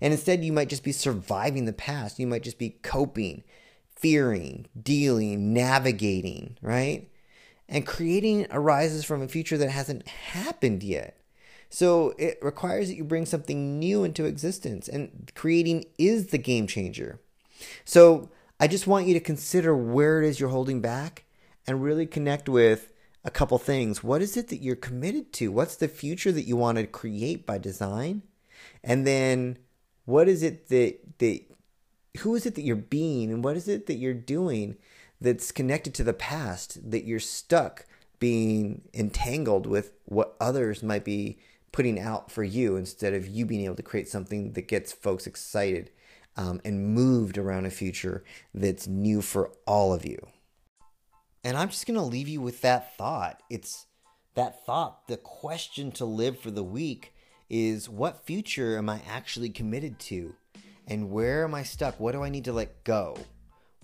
And 0.00 0.14
instead, 0.14 0.42
you 0.42 0.50
might 0.50 0.70
just 0.70 0.82
be 0.82 0.92
surviving 0.92 1.66
the 1.66 1.74
past. 1.74 2.18
You 2.18 2.26
might 2.26 2.42
just 2.42 2.58
be 2.58 2.78
coping, 2.82 3.44
fearing, 3.94 4.66
dealing, 4.82 5.52
navigating, 5.52 6.56
right? 6.62 7.10
And 7.68 7.86
creating 7.86 8.46
arises 8.50 9.04
from 9.04 9.20
a 9.20 9.28
future 9.28 9.58
that 9.58 9.68
hasn't 9.68 10.08
happened 10.08 10.82
yet. 10.82 11.20
So 11.68 12.14
it 12.16 12.38
requires 12.40 12.88
that 12.88 12.96
you 12.96 13.04
bring 13.04 13.26
something 13.26 13.78
new 13.78 14.04
into 14.04 14.24
existence, 14.24 14.88
and 14.88 15.30
creating 15.34 15.84
is 15.98 16.28
the 16.28 16.38
game 16.38 16.66
changer. 16.66 17.20
So 17.84 18.30
I 18.60 18.68
just 18.68 18.86
want 18.86 19.06
you 19.06 19.14
to 19.14 19.20
consider 19.20 19.76
where 19.76 20.22
it 20.22 20.28
is 20.28 20.38
you're 20.38 20.48
holding 20.48 20.80
back 20.80 21.24
and 21.66 21.82
really 21.82 22.06
connect 22.06 22.48
with 22.48 22.92
a 23.24 23.30
couple 23.30 23.58
things. 23.58 24.04
What 24.04 24.22
is 24.22 24.36
it 24.36 24.48
that 24.48 24.62
you're 24.62 24.76
committed 24.76 25.32
to? 25.34 25.50
What's 25.50 25.76
the 25.76 25.88
future 25.88 26.30
that 26.30 26.46
you 26.46 26.56
want 26.56 26.78
to 26.78 26.86
create 26.86 27.46
by 27.46 27.58
design? 27.58 28.22
And 28.82 29.06
then 29.06 29.58
what 30.04 30.28
is 30.28 30.42
it 30.42 30.68
that 30.68 31.18
that 31.18 31.40
who 32.18 32.34
is 32.34 32.46
it 32.46 32.54
that 32.54 32.62
you're 32.62 32.76
being 32.76 33.32
and 33.32 33.42
what 33.42 33.56
is 33.56 33.66
it 33.66 33.86
that 33.86 33.94
you're 33.94 34.14
doing 34.14 34.76
that's 35.20 35.50
connected 35.50 35.94
to 35.94 36.04
the 36.04 36.12
past 36.12 36.90
that 36.90 37.04
you're 37.04 37.18
stuck 37.18 37.86
being 38.20 38.82
entangled 38.92 39.66
with 39.66 39.92
what 40.04 40.36
others 40.40 40.82
might 40.82 41.04
be 41.04 41.38
putting 41.72 41.98
out 41.98 42.30
for 42.30 42.44
you 42.44 42.76
instead 42.76 43.14
of 43.14 43.26
you 43.26 43.44
being 43.44 43.64
able 43.64 43.74
to 43.74 43.82
create 43.82 44.08
something 44.08 44.52
that 44.52 44.68
gets 44.68 44.92
folks 44.92 45.26
excited 45.26 45.90
um, 46.36 46.60
and 46.64 46.94
moved 46.94 47.38
around 47.38 47.66
a 47.66 47.70
future 47.70 48.24
that's 48.52 48.86
new 48.86 49.22
for 49.22 49.52
all 49.66 49.92
of 49.92 50.04
you. 50.04 50.18
And 51.42 51.56
I'm 51.56 51.68
just 51.68 51.86
going 51.86 51.98
to 51.98 52.04
leave 52.04 52.28
you 52.28 52.40
with 52.40 52.62
that 52.62 52.96
thought. 52.96 53.42
It's 53.50 53.86
that 54.34 54.64
thought, 54.64 55.06
the 55.06 55.16
question 55.16 55.92
to 55.92 56.04
live 56.04 56.38
for 56.38 56.50
the 56.50 56.64
week 56.64 57.14
is 57.48 57.88
what 57.88 58.26
future 58.26 58.76
am 58.78 58.88
I 58.88 59.00
actually 59.08 59.50
committed 59.50 59.98
to? 60.00 60.34
And 60.86 61.10
where 61.10 61.44
am 61.44 61.54
I 61.54 61.62
stuck? 61.62 62.00
What 62.00 62.12
do 62.12 62.22
I 62.22 62.28
need 62.28 62.44
to 62.44 62.52
let 62.52 62.84
go? 62.84 63.16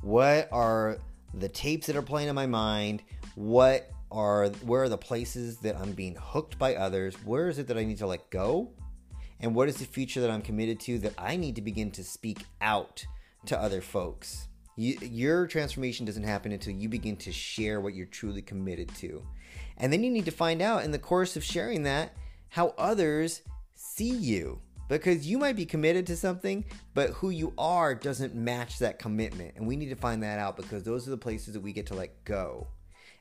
What 0.03 0.49
are 0.51 0.99
the 1.35 1.49
tapes 1.49 1.87
that 1.87 1.97
are 1.97 2.03
playing 2.03 2.29
in 2.29 2.35
my 2.35 2.47
mind? 2.47 3.03
What 3.35 3.91
are 4.11 4.49
where 4.65 4.83
are 4.83 4.89
the 4.89 4.99
places 4.99 5.59
that 5.59 5.77
I'm 5.77 5.93
being 5.93 6.17
hooked 6.17 6.59
by 6.59 6.75
others? 6.75 7.15
Where 7.25 7.49
is 7.49 7.59
it 7.59 7.69
that 7.69 7.79
I 7.79 7.85
need 7.85 7.99
to 7.99 8.07
let 8.07 8.31
go? 8.31 8.71
And 9.41 9.55
what 9.55 9.69
is 9.69 9.77
the 9.77 9.87
future 9.87 10.21
that 10.21 10.31
I'm 10.31 10.43
committed 10.43 10.81
to 10.81 10.99
that 11.01 11.15
I 11.17 11.37
need 11.37 11.57
to 11.57 11.63
begin 11.63 11.91
to 11.93 12.05
speak 12.05 12.45
out 12.61 13.05
to 13.47 13.59
other 13.59 13.81
folks. 13.81 14.49
You, 14.77 14.99
your 15.01 15.47
transformation 15.47 16.07
doesn't 16.07 16.25
happen 16.25 16.53
until 16.53 16.75
you 16.75 16.89
begin 16.89 17.17
to 17.19 17.33
share 17.33 17.81
what 17.81 17.95
you're 17.95 18.07
truly 18.07 18.43
committed 18.43 18.95
to. 18.97 19.23
And 19.79 19.93
then 19.93 20.05
you 20.05 20.11
need 20.11 20.27
to 20.27 20.31
find 20.31 20.61
out 20.61 20.85
in 20.85 20.91
the 20.91 20.99
course 20.99 21.37
of 21.37 21.45
sharing 21.45 21.85
that 21.85 22.15
how 22.49 22.75
others 22.77 23.43
see 23.75 24.11
you. 24.11 24.61
Because 24.89 25.27
you 25.27 25.39
might 25.39 25.55
be 25.55 25.67
committed 25.67 26.07
to 26.09 26.17
something, 26.17 26.65
but 26.95 27.11
who 27.11 27.31
you 27.31 27.53
are 27.57 27.95
doesn't 27.95 28.35
match 28.35 28.81
that 28.81 28.99
commitment. 28.99 29.55
And 29.57 29.67
we 29.67 29.77
need 29.77 29.91
to 29.91 29.97
find 29.97 30.23
that 30.23 30.41
out 30.41 30.57
because 30.57 30.83
those 30.83 31.07
are 31.07 31.13
the 31.13 31.17
places 31.17 31.55
that 31.55 31.61
we 31.61 31.73
get 31.73 31.87
to 31.87 31.95
let 31.95 32.25
go. 32.25 32.67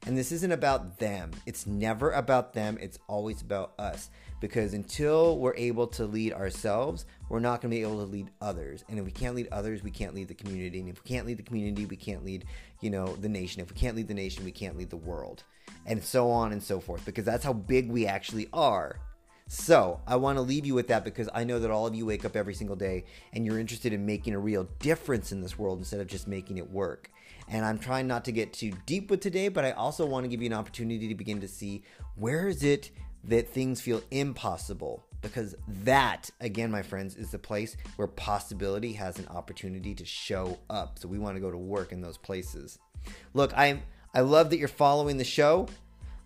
And 0.07 0.17
this 0.17 0.31
isn't 0.31 0.51
about 0.51 0.97
them. 0.97 1.31
It's 1.45 1.67
never 1.67 2.11
about 2.11 2.53
them. 2.53 2.77
It's 2.81 2.97
always 3.07 3.41
about 3.41 3.73
us 3.77 4.09
because 4.39 4.73
until 4.73 5.37
we're 5.37 5.55
able 5.55 5.87
to 5.87 6.05
lead 6.05 6.33
ourselves, 6.33 7.05
we're 7.29 7.39
not 7.39 7.61
going 7.61 7.71
to 7.71 7.75
be 7.75 7.81
able 7.81 8.03
to 8.03 8.11
lead 8.11 8.29
others. 8.41 8.83
And 8.89 8.99
if 8.99 9.05
we 9.05 9.11
can't 9.11 9.35
lead 9.35 9.47
others, 9.51 9.83
we 9.83 9.91
can't 9.91 10.15
lead 10.15 10.27
the 10.27 10.33
community. 10.33 10.79
And 10.79 10.89
if 10.89 11.03
we 11.03 11.09
can't 11.09 11.27
lead 11.27 11.37
the 11.37 11.43
community, 11.43 11.85
we 11.85 11.95
can't 11.95 12.25
lead, 12.25 12.45
you 12.81 12.89
know, 12.89 13.15
the 13.15 13.29
nation. 13.29 13.61
If 13.61 13.69
we 13.69 13.77
can't 13.77 13.95
lead 13.95 14.07
the 14.07 14.13
nation, 14.13 14.45
we 14.45 14.51
can't 14.51 14.77
lead 14.77 14.89
the 14.89 14.97
world. 14.97 15.43
And 15.85 16.03
so 16.03 16.29
on 16.31 16.51
and 16.51 16.63
so 16.63 16.79
forth 16.79 17.05
because 17.05 17.25
that's 17.25 17.43
how 17.43 17.53
big 17.53 17.89
we 17.89 18.07
actually 18.07 18.47
are. 18.53 18.99
So, 19.51 19.99
I 20.05 20.15
want 20.15 20.37
to 20.37 20.43
leave 20.43 20.67
you 20.67 20.75
with 20.75 20.89
that 20.89 21.03
because 21.03 21.27
I 21.33 21.43
know 21.43 21.57
that 21.57 21.71
all 21.71 21.87
of 21.87 21.95
you 21.95 22.05
wake 22.05 22.23
up 22.23 22.35
every 22.35 22.53
single 22.53 22.75
day 22.75 23.05
and 23.33 23.43
you're 23.43 23.57
interested 23.57 23.93
in 23.93 24.05
making 24.05 24.35
a 24.35 24.39
real 24.39 24.69
difference 24.77 25.31
in 25.31 25.41
this 25.41 25.57
world 25.57 25.79
instead 25.79 25.99
of 25.99 26.05
just 26.05 26.27
making 26.27 26.59
it 26.59 26.69
work. 26.69 27.09
And 27.47 27.65
I'm 27.65 27.79
trying 27.79 28.05
not 28.05 28.25
to 28.25 28.31
get 28.31 28.53
too 28.53 28.73
deep 28.85 29.09
with 29.09 29.21
today, 29.21 29.47
but 29.47 29.65
I 29.65 29.71
also 29.71 30.05
want 30.05 30.23
to 30.23 30.27
give 30.27 30.43
you 30.43 30.45
an 30.45 30.53
opportunity 30.53 31.07
to 31.07 31.15
begin 31.15 31.41
to 31.41 31.47
see 31.47 31.83
where 32.15 32.47
is 32.47 32.61
it 32.61 32.91
that 33.25 33.49
things 33.49 33.81
feel 33.81 34.01
impossible 34.11 35.05
because 35.21 35.55
that, 35.83 36.29
again, 36.39 36.71
my 36.71 36.81
friends, 36.81 37.15
is 37.15 37.31
the 37.31 37.39
place 37.39 37.75
where 37.97 38.07
possibility 38.07 38.93
has 38.93 39.19
an 39.19 39.27
opportunity 39.27 39.93
to 39.95 40.05
show 40.05 40.57
up. 40.69 40.97
So 40.99 41.07
we 41.07 41.19
want 41.19 41.35
to 41.35 41.41
go 41.41 41.51
to 41.51 41.57
work 41.57 41.91
in 41.91 42.01
those 42.01 42.17
places. 42.17 42.79
Look, 43.33 43.51
I'm 43.55 43.81
I 44.13 44.21
love 44.21 44.49
that 44.49 44.57
you're 44.57 44.67
following 44.67 45.17
the 45.17 45.23
show. 45.23 45.67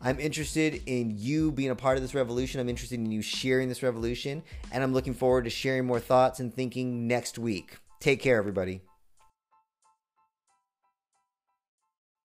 I'm 0.01 0.19
interested 0.19 0.81
in 0.85 1.17
you 1.17 1.51
being 1.51 1.69
a 1.69 1.75
part 1.75 1.97
of 1.97 2.03
this 2.03 2.13
revolution. 2.13 2.59
I'm 2.59 2.69
interested 2.69 2.99
in 2.99 3.11
you 3.11 3.21
sharing 3.21 3.69
this 3.69 3.83
revolution, 3.83 4.43
and 4.71 4.83
I'm 4.83 4.93
looking 4.93 5.13
forward 5.13 5.45
to 5.45 5.49
sharing 5.49 5.85
more 5.85 5.99
thoughts 5.99 6.39
and 6.39 6.53
thinking 6.53 7.07
next 7.07 7.39
week. 7.39 7.77
Take 7.99 8.21
care, 8.21 8.37
everybody. 8.37 8.81